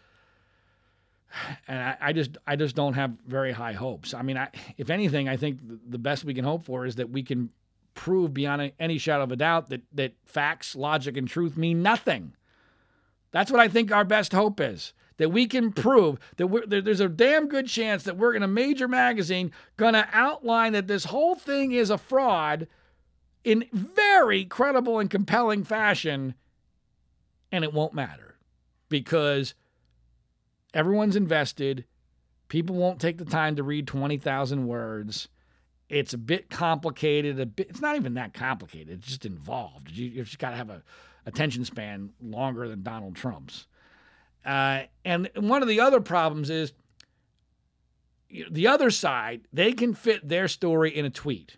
and 1.68 1.80
I, 1.80 1.98
I, 2.02 2.14
just 2.14 2.38
I 2.46 2.56
just 2.56 2.76
don't 2.76 2.94
have 2.94 3.14
very 3.28 3.52
high 3.52 3.74
hopes. 3.74 4.14
I 4.14 4.22
mean, 4.22 4.38
I, 4.38 4.50
if 4.78 4.90
anything, 4.90 5.30
I 5.30 5.38
think 5.38 5.60
the 5.90 5.98
best 5.98 6.24
we 6.24 6.34
can 6.34 6.46
hope 6.46 6.66
for 6.66 6.86
is 6.86 6.96
that 6.96 7.10
we 7.10 7.24
can 7.24 7.50
prove 7.94 8.34
beyond 8.34 8.72
any 8.80 8.98
shadow 8.98 9.24
of 9.24 9.32
a 9.32 9.36
doubt 9.36 9.70
that 9.70 9.82
that 9.94 10.14
facts, 10.26 10.76
logic, 10.76 11.18
and 11.18 11.28
truth 11.28 11.58
mean 11.58 11.82
nothing. 11.82 12.34
That's 13.32 13.52
what 13.52 13.60
I 13.60 13.68
think 13.68 13.92
our 13.92 14.06
best 14.06 14.32
hope 14.32 14.60
is. 14.60 14.94
That 15.18 15.32
we 15.32 15.48
can 15.48 15.72
prove 15.72 16.20
that 16.36 16.84
there's 16.84 17.00
a 17.00 17.08
damn 17.08 17.48
good 17.48 17.68
chance 17.68 18.04
that 18.04 18.18
we're 18.18 18.34
in 18.34 18.44
a 18.44 18.50
major 18.50 18.88
magazine 18.88 19.54
going 19.78 19.94
to 19.94 20.08
outline 20.12 20.74
that 20.74 20.88
this 20.88 21.06
whole 21.06 21.36
thing 21.36 21.72
is 21.72 21.90
a 21.90 21.98
fraud 21.98 22.68
in 23.46 23.64
very 23.72 24.44
credible 24.44 25.00
and 25.00 25.10
compelling 25.10 25.64
fashion 25.64 26.34
and 27.50 27.64
it 27.64 27.74
won't 27.74 27.94
matter 27.94 28.36
because 28.90 29.54
everyone's 30.76 31.16
invested. 31.16 31.86
People 32.50 32.76
won't 32.76 33.00
take 33.00 33.18
the 33.18 33.26
time 33.26 33.56
to 33.56 33.64
read 33.64 33.88
20,000 33.88 34.68
words. 34.68 35.30
It's 35.90 36.14
a 36.14 36.18
bit 36.18 36.50
complicated. 36.50 37.40
A 37.40 37.46
bit, 37.48 37.70
it's 37.70 37.82
not 37.82 37.96
even 37.96 38.14
that 38.16 38.34
complicated. 38.34 39.00
It's 39.00 39.08
just 39.08 39.26
involved. 39.26 39.90
You, 39.90 40.08
you've 40.08 40.28
just 40.28 40.40
got 40.40 40.52
to 40.52 40.58
have 40.58 40.70
a 40.70 40.84
attention 41.26 41.66
span 41.66 42.12
longer 42.22 42.68
than 42.68 42.84
Donald 42.84 43.16
Trump's. 43.16 43.66
Uh, 44.46 44.84
and 45.04 45.30
one 45.36 45.64
of 45.64 45.68
the 45.68 45.80
other 45.80 46.02
problems 46.02 46.52
is 46.52 46.74
the 48.52 48.68
other 48.68 48.92
side, 48.92 49.48
they 49.52 49.72
can 49.72 49.94
fit 49.94 50.28
their 50.28 50.48
story 50.48 50.96
in 50.96 51.06
a 51.06 51.10
tweet, 51.10 51.58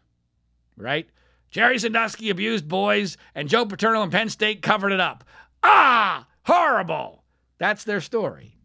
right? 0.77 1.09
Jerry 1.49 1.79
Sandusky 1.79 2.29
abused 2.29 2.67
boys, 2.67 3.17
and 3.33 3.49
Joe 3.49 3.65
Paterno 3.65 4.03
and 4.03 4.11
Penn 4.11 4.29
State 4.29 4.61
covered 4.61 4.91
it 4.91 4.99
up. 4.99 5.23
Ah, 5.63 6.27
horrible. 6.43 7.23
That's 7.57 7.83
their 7.83 8.01
story. 8.01 8.56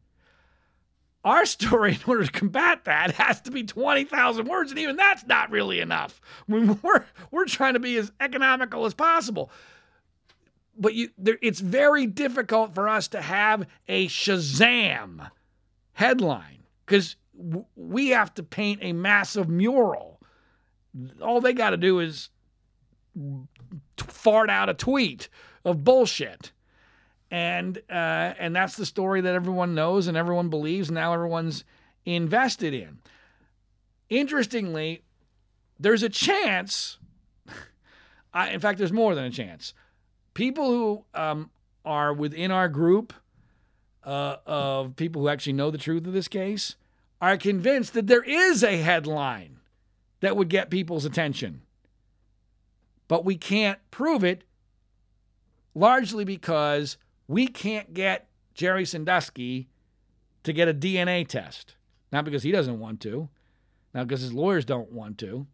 Our 1.24 1.46
story, 1.46 1.92
in 1.92 2.00
order 2.06 2.24
to 2.24 2.32
combat 2.32 2.85
that, 2.85 3.12
has 3.12 3.40
to 3.42 3.50
be 3.50 3.62
20,000 3.62 4.46
words, 4.46 4.70
and 4.70 4.80
even 4.80 4.96
that's 4.96 5.24
not 5.26 5.50
really 5.50 5.78
enough. 5.78 6.20
I 6.48 6.52
mean, 6.52 6.80
we're, 6.82 7.04
we're 7.30 7.46
trying 7.46 7.74
to 7.74 7.80
be 7.80 7.96
as 7.96 8.11
economical 8.20 8.85
as 8.87 8.94
possible. 8.94 9.50
But 10.76 10.94
you, 10.94 11.11
there, 11.18 11.38
it's 11.42 11.61
very 11.61 12.06
difficult 12.06 12.74
for 12.74 12.88
us 12.88 13.08
to 13.08 13.20
have 13.20 13.66
a 13.88 14.08
Shazam 14.08 15.30
headline 15.92 16.64
because 16.87 17.16
w- 17.37 17.66
we 17.76 18.08
have 18.08 18.35
to 18.35 18.42
paint 18.42 18.80
a 18.82 18.92
massive 18.92 19.48
mural. 19.48 20.20
All 21.20 21.40
they 21.40 21.52
got 21.52 21.70
to 21.70 21.76
do 21.76 22.00
is 22.00 22.30
fart 23.96 24.50
out 24.50 24.68
a 24.68 24.74
tweet 24.74 25.28
of 25.64 25.85
bullshit. 25.85 26.52
And 27.32 27.78
uh, 27.90 28.34
and 28.38 28.54
that's 28.54 28.76
the 28.76 28.86
story 28.86 29.22
that 29.22 29.34
everyone 29.34 29.74
knows 29.74 30.06
and 30.06 30.16
everyone 30.16 30.50
believes. 30.50 30.88
And 30.88 30.94
now 30.94 31.14
everyone's 31.14 31.64
invested 32.04 32.74
in. 32.74 32.98
Interestingly, 34.08 35.02
there's 35.80 36.02
a 36.02 36.08
chance. 36.08 36.98
I, 38.34 38.50
in 38.50 38.60
fact, 38.60 38.78
there's 38.78 38.92
more 38.92 39.14
than 39.14 39.24
a 39.24 39.30
chance. 39.30 39.72
People 40.34 40.66
who 40.66 41.04
um, 41.14 41.50
are 41.84 42.12
within 42.12 42.50
our 42.50 42.68
group 42.68 43.14
uh, 44.04 44.36
of 44.46 44.96
people 44.96 45.22
who 45.22 45.28
actually 45.28 45.54
know 45.54 45.70
the 45.70 45.78
truth 45.78 46.06
of 46.06 46.12
this 46.12 46.28
case 46.28 46.76
are 47.20 47.36
convinced 47.36 47.94
that 47.94 48.08
there 48.08 48.22
is 48.22 48.62
a 48.62 48.76
headline 48.76 49.58
that 50.20 50.36
would 50.36 50.48
get 50.48 50.70
people's 50.70 51.04
attention 51.04 51.62
but 53.12 53.26
we 53.26 53.36
can't 53.36 53.78
prove 53.90 54.24
it 54.24 54.42
largely 55.74 56.24
because 56.24 56.96
we 57.32 57.46
can't 57.46 57.94
get 57.94 58.28
Jerry 58.52 58.84
Sandusky 58.84 59.68
to 60.42 60.52
get 60.52 60.68
a 60.68 60.74
DNA 60.74 61.26
test. 61.26 61.76
Not 62.12 62.26
because 62.26 62.42
he 62.42 62.52
doesn't 62.52 62.78
want 62.78 63.00
to, 63.00 63.30
not 63.94 64.06
because 64.06 64.20
his 64.20 64.34
lawyers 64.34 64.66
don't 64.66 64.92
want 64.92 65.16
to, 65.18 65.46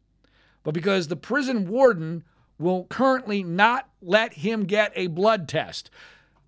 but 0.64 0.74
because 0.74 1.06
the 1.06 1.14
prison 1.14 1.68
warden 1.68 2.24
will 2.58 2.86
currently 2.90 3.44
not 3.44 3.88
let 4.02 4.34
him 4.34 4.64
get 4.64 4.90
a 4.96 5.06
blood 5.06 5.48
test. 5.48 5.88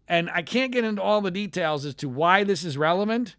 And 0.09 0.29
I 0.31 0.43
can't 0.43 0.73
get 0.73 0.83
into 0.83 1.01
all 1.01 1.21
the 1.21 1.31
details 1.31 1.85
as 1.85 1.95
to 1.97 2.09
why 2.09 2.43
this 2.43 2.65
is 2.65 2.77
relevant, 2.77 3.37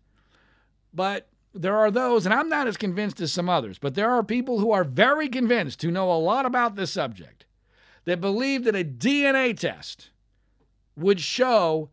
but 0.93 1.27
there 1.53 1.75
are 1.75 1.91
those, 1.91 2.25
and 2.25 2.33
I'm 2.33 2.47
not 2.47 2.67
as 2.67 2.77
convinced 2.77 3.19
as 3.19 3.33
some 3.33 3.49
others, 3.49 3.77
but 3.77 3.95
there 3.95 4.11
are 4.11 4.23
people 4.23 4.59
who 4.59 4.71
are 4.71 4.85
very 4.85 5.27
convinced, 5.27 5.81
who 5.81 5.91
know 5.91 6.09
a 6.09 6.13
lot 6.13 6.45
about 6.45 6.77
this 6.77 6.93
subject, 6.93 7.45
that 8.05 8.21
believe 8.21 8.63
that 8.63 8.77
a 8.77 8.85
DNA 8.85 9.59
test 9.59 10.10
would 10.95 11.19
show 11.19 11.89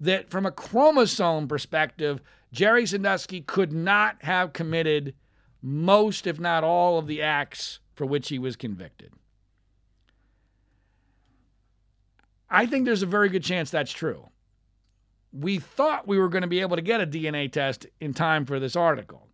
that 0.00 0.30
from 0.30 0.44
a 0.46 0.50
chromosome 0.50 1.48
perspective, 1.48 2.20
Jerry 2.52 2.86
Sandusky 2.86 3.40
could 3.40 3.72
not 3.72 4.22
have 4.22 4.52
committed 4.52 5.14
most, 5.62 6.26
if 6.26 6.40
not 6.40 6.64
all, 6.64 6.98
of 6.98 7.06
the 7.06 7.22
acts 7.22 7.78
for 7.94 8.04
which 8.04 8.28
he 8.28 8.38
was 8.38 8.56
convicted. 8.56 9.12
I 12.50 12.66
think 12.66 12.84
there's 12.84 13.02
a 13.02 13.06
very 13.06 13.28
good 13.28 13.44
chance 13.44 13.70
that's 13.70 13.92
true. 13.92 14.28
We 15.32 15.58
thought 15.58 16.06
we 16.06 16.18
were 16.18 16.28
going 16.28 16.42
to 16.42 16.48
be 16.48 16.60
able 16.60 16.76
to 16.76 16.82
get 16.82 17.00
a 17.00 17.06
DNA 17.06 17.50
test 17.50 17.86
in 18.00 18.12
time 18.12 18.44
for 18.44 18.60
this 18.60 18.76
article, 18.76 19.28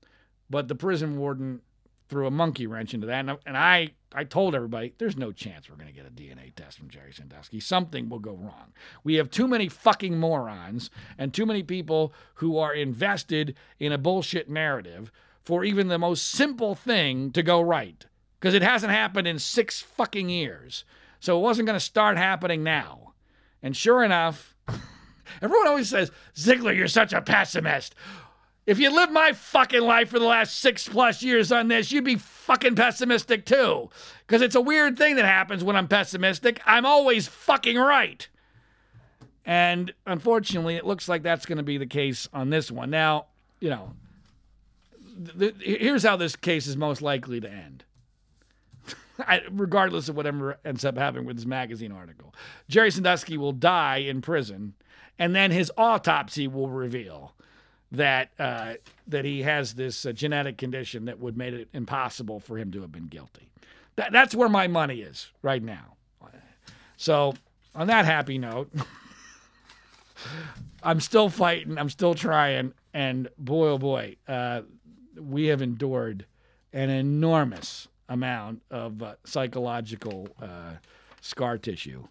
but 0.49 0.69
the 0.69 0.77
prison 0.77 1.19
warden 1.19 1.61
threw 2.09 2.27
a 2.27 2.31
monkey 2.31 2.67
wrench 2.67 2.95
into 2.95 3.07
that. 3.07 3.39
And, 3.47 3.57
I, 3.57 3.91
I 4.13 4.25
told 4.25 4.55
everybody, 4.55 4.95
there's 4.99 5.17
no 5.17 5.31
chance 5.33 5.69
we're 5.69 5.77
going 5.77 5.89
to 5.89 5.95
get 5.95 6.07
a 6.07 6.11
DNA 6.11 6.55
test 6.55 6.79
from 6.79 6.89
Jerry 6.89 7.13
Sandusky. 7.13 7.61
Something 7.61 8.09
will 8.09 8.19
go 8.19 8.35
wrong. 8.35 8.73
We 9.05 9.15
have 9.15 9.31
too 9.31 9.47
many 9.47 9.69
fucking 9.69 10.19
morons 10.19 10.91
and 11.19 11.33
too 11.33 11.45
many 11.45 11.63
people 11.63 12.13
who 12.37 12.57
are 12.57 12.73
invested 12.73 13.57
in 13.79 13.93
a 13.93 13.99
bullshit 13.99 14.49
narrative 14.49 15.13
for 15.43 15.65
even 15.65 15.89
the 15.89 15.99
most 15.99 16.31
simple 16.31 16.75
thing 16.75 17.31
to 17.33 17.43
go 17.43 17.61
right. 17.61 18.07
Because 18.41 18.55
it 18.55 18.63
hasn't 18.63 18.93
happened 18.93 19.27
in 19.27 19.39
six 19.39 19.81
fucking 19.81 20.29
years. 20.29 20.85
So 21.21 21.39
it 21.39 21.43
wasn't 21.43 21.67
going 21.67 21.79
to 21.79 21.85
start 21.85 22.17
happening 22.17 22.63
now. 22.63 23.13
And 23.63 23.77
sure 23.77 24.05
enough, 24.05 24.55
everyone 25.43 25.67
always 25.67 25.89
says, 25.89 26.11
Ziegler, 26.37 26.73
you're 26.73 26.89
such 26.89 27.13
a 27.13 27.21
pessimist. 27.21 27.95
If 28.69 28.79
you 28.79 28.95
lived 28.95 29.13
my 29.13 29.33
fucking 29.33 29.81
life 29.81 30.11
for 30.11 30.19
the 30.19 30.27
last 30.27 30.59
six 30.59 30.87
plus 30.87 31.23
years 31.23 31.51
on 31.51 31.69
this, 31.69 31.91
you'd 31.91 32.05
be 32.05 32.17
fucking 32.17 32.75
pessimistic 32.75 33.47
too. 33.47 33.89
Because 34.27 34.43
it's 34.43 34.55
a 34.55 34.61
weird 34.61 34.99
thing 34.99 35.17
that 35.17 35.25
happens 35.25 35.65
when 35.65 35.75
I'm 35.75 35.89
pessimistic. 35.89 36.61
I'm 36.67 36.85
always 36.85 37.27
fucking 37.27 37.79
right. 37.79 38.29
And 39.47 39.95
unfortunately, 40.05 40.77
it 40.77 40.85
looks 40.85 41.09
like 41.09 41.23
that's 41.23 41.47
going 41.47 41.57
to 41.57 41.63
be 41.63 41.79
the 41.79 41.87
case 41.87 42.29
on 42.35 42.51
this 42.51 42.71
one. 42.71 42.91
Now, 42.91 43.29
you 43.59 43.71
know, 43.71 43.95
th- 45.39 45.59
th- 45.59 45.81
here's 45.81 46.03
how 46.03 46.17
this 46.17 46.37
case 46.37 46.67
is 46.67 46.77
most 46.77 47.01
likely 47.01 47.41
to 47.41 47.51
end. 47.51 47.85
I, 49.19 49.41
regardless 49.51 50.11
of 50.11 50.17
whatever 50.17 50.59
ends 50.63 50.85
up 50.85 50.99
happening 50.99 51.25
with 51.25 51.37
this 51.37 51.47
magazine 51.47 51.91
article, 51.91 52.35
Jerry 52.69 52.91
Sandusky 52.91 53.39
will 53.39 53.53
die 53.53 53.97
in 53.97 54.21
prison, 54.21 54.75
and 55.19 55.35
then 55.35 55.53
his 55.53 55.73
autopsy 55.79 56.47
will 56.47 56.69
reveal 56.69 57.33
that 57.93 58.31
uh, 58.39 58.75
that 59.07 59.25
he 59.25 59.43
has 59.43 59.75
this 59.75 60.05
uh, 60.05 60.13
genetic 60.13 60.59
condition 60.59 61.07
that 61.07 61.19
would 61.19 61.37
make 61.37 61.55
it 61.55 61.69
impossible 61.73 62.41
for 62.41 62.59
him 62.59 62.71
to 62.73 62.83
have 62.83 62.93
been 62.93 63.07
guilty. 63.07 63.49
That, 63.97 64.13
that's 64.13 64.35
where 64.35 64.49
my 64.49 64.69
money 64.69 65.01
is 65.01 65.31
right 65.43 65.63
now. 65.63 65.97
So, 66.97 67.35
on 67.75 67.87
that 67.87 68.05
happy 68.05 68.39
note, 68.39 68.73
I'm 70.83 71.01
still 71.01 71.29
fighting. 71.29 71.79
I'm 71.79 71.89
still 71.89 72.15
trying, 72.15 72.75
and 72.93 73.29
boy, 73.39 73.69
oh 73.69 73.79
boy, 73.79 74.17
uh, 74.27 74.63
we 75.17 75.47
have 75.47 75.63
endured 75.63 76.27
an 76.73 76.91
enormous 76.91 77.89
amount 78.09 78.63
of 78.71 79.03
uh, 79.03 79.15
psychological 79.25 80.29
uh, 80.43 80.73
scar 81.21 81.57
tissue 81.57 82.05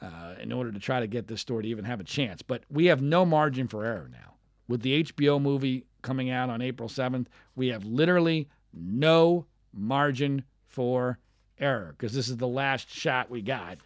uh, 0.00 0.34
in 0.40 0.50
order 0.50 0.72
to 0.72 0.78
try 0.78 1.00
to 1.00 1.06
get 1.06 1.28
this 1.28 1.40
story 1.40 1.64
to 1.64 1.68
even 1.68 1.84
have 1.84 2.00
a 2.00 2.04
chance. 2.04 2.42
But 2.42 2.64
we 2.70 2.86
have 2.86 3.02
no 3.02 3.26
margin 3.26 3.68
for 3.68 3.84
error 3.84 4.08
now 4.10 4.31
with 4.68 4.82
the 4.82 5.04
HBO 5.04 5.40
movie 5.40 5.84
coming 6.02 6.30
out 6.30 6.50
on 6.50 6.60
April 6.60 6.88
7th, 6.88 7.26
we 7.54 7.68
have 7.68 7.84
literally 7.84 8.48
no 8.72 9.46
margin 9.72 10.44
for 10.66 11.18
error 11.58 11.94
because 11.96 12.14
this 12.14 12.28
is 12.28 12.36
the 12.36 12.48
last 12.48 12.90
shot 12.90 13.30
we 13.30 13.42
got 13.42 13.78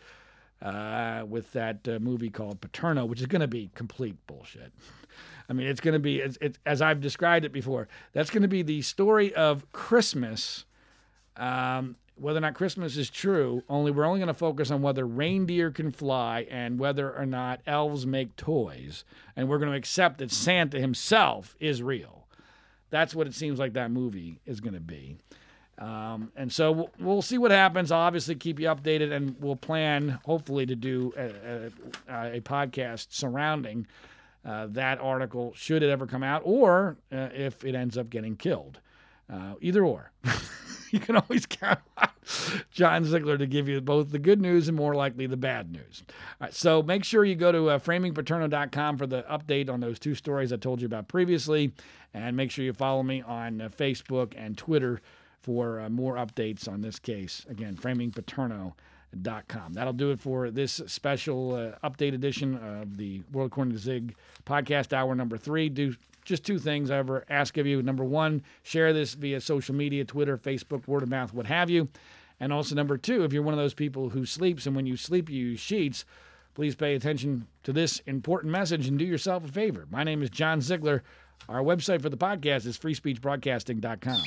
uh, 0.63 1.25
with 1.29 1.53
that 1.53 1.87
uh, 1.89 1.99
movie 1.99 2.31
called 2.31 2.61
Paterno, 2.61 3.05
which 3.05 3.21
is 3.21 3.27
going 3.27 3.41
to 3.41 3.49
be 3.49 3.71
complete 3.75 4.17
bullshit. 4.27 4.73
I 5.49 5.53
mean, 5.53 5.67
it's 5.67 5.81
going 5.81 5.95
to 5.95 6.01
be, 6.01 6.21
it's, 6.21 6.39
it's, 6.41 6.59
as 6.67 6.83
I've 6.83 7.01
described 7.01 7.45
it 7.45 7.53
before, 7.53 7.89
that's 8.13 8.31
going 8.31 8.43
to 8.43 8.49
be 8.49 8.63
the 8.63 8.83
story 8.83 9.35
of 9.35 9.71
Christmas 9.73 10.65
um, 11.37 11.97
whether 12.17 12.39
or 12.39 12.41
not 12.41 12.55
Christmas 12.55 12.97
is 12.97 13.11
true, 13.11 13.63
only 13.69 13.91
we're 13.91 14.05
only 14.05 14.19
going 14.19 14.29
to 14.29 14.35
focus 14.35 14.71
on 14.71 14.83
whether 14.83 15.07
reindeer 15.07 15.71
can 15.71 15.91
fly 15.91 16.47
and 16.51 16.79
whether 16.79 17.15
or 17.15 17.27
not 17.27 17.61
elves 17.67 18.07
make 18.07 18.37
toys. 18.37 19.05
And 19.37 19.49
we're 19.49 19.59
going 19.59 19.71
to 19.71 19.77
accept 19.77 20.19
that 20.19 20.31
Santa 20.31 20.81
himself 20.81 21.55
is 21.61 21.83
real. 21.83 22.27
That's 22.91 23.15
what 23.15 23.27
it 23.27 23.35
seems 23.35 23.59
like 23.59 23.75
that 23.75 23.91
movie 23.91 24.41
is 24.47 24.61
going 24.61 24.75
to 24.75 24.81
be. 24.81 25.17
Um, 25.79 26.33
and 26.37 26.51
so 26.51 26.73
we'll, 26.73 26.91
we'll, 26.99 27.23
see 27.23 27.37
what 27.37 27.51
happens. 27.51 27.93
I'll 27.93 28.01
obviously 28.01 28.35
keep 28.35 28.59
you 28.59 28.69
updated, 28.69 29.13
and 29.13 29.37
we'll 29.41 29.57
plan, 29.57 30.21
hopefully, 30.25 30.65
to 30.65 30.75
do 30.75 31.13
a, 31.19 31.71
a, 32.11 32.37
a 32.37 32.41
podcast 32.41 33.09
surrounding 33.11 33.87
uh, 34.43 34.69
that 34.71 34.99
article 35.01 35.53
should 35.55 35.83
it 35.83 35.91
ever 35.91 36.07
come 36.07 36.23
out, 36.23 36.41
or 36.47 36.97
uh, 37.13 37.29
if 37.35 37.63
it 37.63 37.75
ends 37.75 37.99
up 37.99 38.09
getting 38.09 38.37
killed. 38.37 38.81
Uh, 39.33 39.55
either 39.61 39.85
or. 39.85 40.13
you 40.91 41.01
can 41.01 41.17
always 41.17 41.47
count 41.47 41.81
on 41.97 42.09
John 42.71 43.05
Ziegler 43.05 43.39
to 43.39 43.47
give 43.47 43.69
you 43.69 43.81
both 43.81 44.11
the 44.11 44.19
good 44.19 44.41
news 44.41 44.69
and 44.69 44.77
more 44.77 44.95
likely 44.95 45.27
the 45.27 45.37
bad 45.37 45.73
news. 45.73 46.05
All 46.09 46.47
right, 46.47 46.55
so 46.55 46.83
make 46.83 47.05
sure 47.05 47.25
you 47.25 47.35
go 47.35 47.51
to 47.51 47.71
uh, 47.71 47.79
framingpaterno.com 47.79 48.97
for 48.97 49.07
the 49.07 49.25
update 49.25 49.69
on 49.69 49.81
those 49.81 49.99
two 49.99 50.15
stories 50.15 50.53
I 50.53 50.57
told 50.57 50.81
you 50.81 50.87
about 50.87 51.09
previously. 51.09 51.73
And 52.15 52.37
make 52.37 52.51
sure 52.51 52.65
you 52.65 52.73
follow 52.73 53.03
me 53.03 53.23
on 53.23 53.61
uh, 53.61 53.69
Facebook 53.69 54.33
and 54.37 54.57
Twitter 54.57 55.01
for 55.43 55.81
uh, 55.81 55.89
more 55.91 56.15
updates 56.17 56.69
on 56.69 56.81
this 56.81 56.99
case. 56.99 57.45
Again, 57.49 57.77
framingpaterno.com 57.77 58.73
Com. 59.49 59.73
That'll 59.73 59.93
do 59.93 60.11
it 60.11 60.21
for 60.21 60.51
this 60.51 60.81
special 60.87 61.55
uh, 61.55 61.89
update 61.89 62.13
edition 62.13 62.57
of 62.57 62.97
the 62.97 63.23
World 63.33 63.51
According 63.51 63.73
to 63.73 63.79
Zig 63.79 64.15
podcast, 64.45 64.93
hour 64.93 65.15
number 65.15 65.39
three. 65.39 65.69
Do 65.69 65.95
just 66.27 66.45
two 66.45 66.59
things 66.59 66.91
I 66.91 66.99
ever 66.99 67.25
ask 67.31 67.57
of 67.57 67.67
you. 67.67 67.83
Number 67.83 68.05
one, 68.05 68.43
share 68.63 68.93
this 68.93 69.15
via 69.15 69.41
social 69.41 69.75
media, 69.75 70.05
Twitter, 70.05 70.37
Facebook, 70.37 70.87
word 70.87 71.03
of 71.03 71.09
mouth, 71.09 71.33
what 71.33 71.47
have 71.47 71.71
you. 71.71 71.89
And 72.39 72.53
also, 72.53 72.75
number 72.75 72.99
two, 72.99 73.25
if 73.25 73.33
you're 73.33 73.43
one 73.43 73.55
of 73.55 73.59
those 73.59 73.73
people 73.73 74.11
who 74.11 74.27
sleeps 74.27 74.67
and 74.67 74.77
when 74.77 74.85
you 74.87 74.97
sleep, 74.97 75.31
you 75.31 75.47
use 75.47 75.61
sheets, 75.61 76.05
please 76.55 76.75
pay 76.75 76.95
attention 76.95 77.47
to 77.63 77.73
this 77.73 78.01
important 78.01 78.53
message 78.53 78.87
and 78.87 78.99
do 78.99 79.05
yourself 79.05 79.45
a 79.45 79.53
favor. 79.53 79.87
My 79.91 80.05
name 80.05 80.23
is 80.23 80.29
John 80.29 80.61
Ziegler. 80.61 81.03
Our 81.49 81.63
website 81.63 82.03
for 82.03 82.11
the 82.11 82.17
podcast 82.17 82.67
is 82.67 82.77
freespeechbroadcasting.com. 82.77 84.23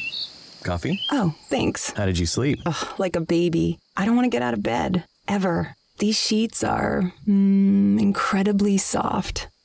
Coffee? 0.63 0.99
Oh, 1.11 1.35
thanks. 1.49 1.91
How 1.91 2.05
did 2.05 2.17
you 2.17 2.25
sleep? 2.25 2.59
Ugh, 2.65 2.99
like 2.99 3.15
a 3.15 3.21
baby. 3.21 3.77
I 3.95 4.05
don't 4.05 4.15
want 4.15 4.25
to 4.25 4.29
get 4.29 4.41
out 4.41 4.53
of 4.53 4.63
bed. 4.63 5.05
Ever. 5.27 5.75
These 5.99 6.17
sheets 6.17 6.63
are 6.63 7.13
mm, 7.27 7.99
incredibly 8.01 8.77
soft. 8.77 9.49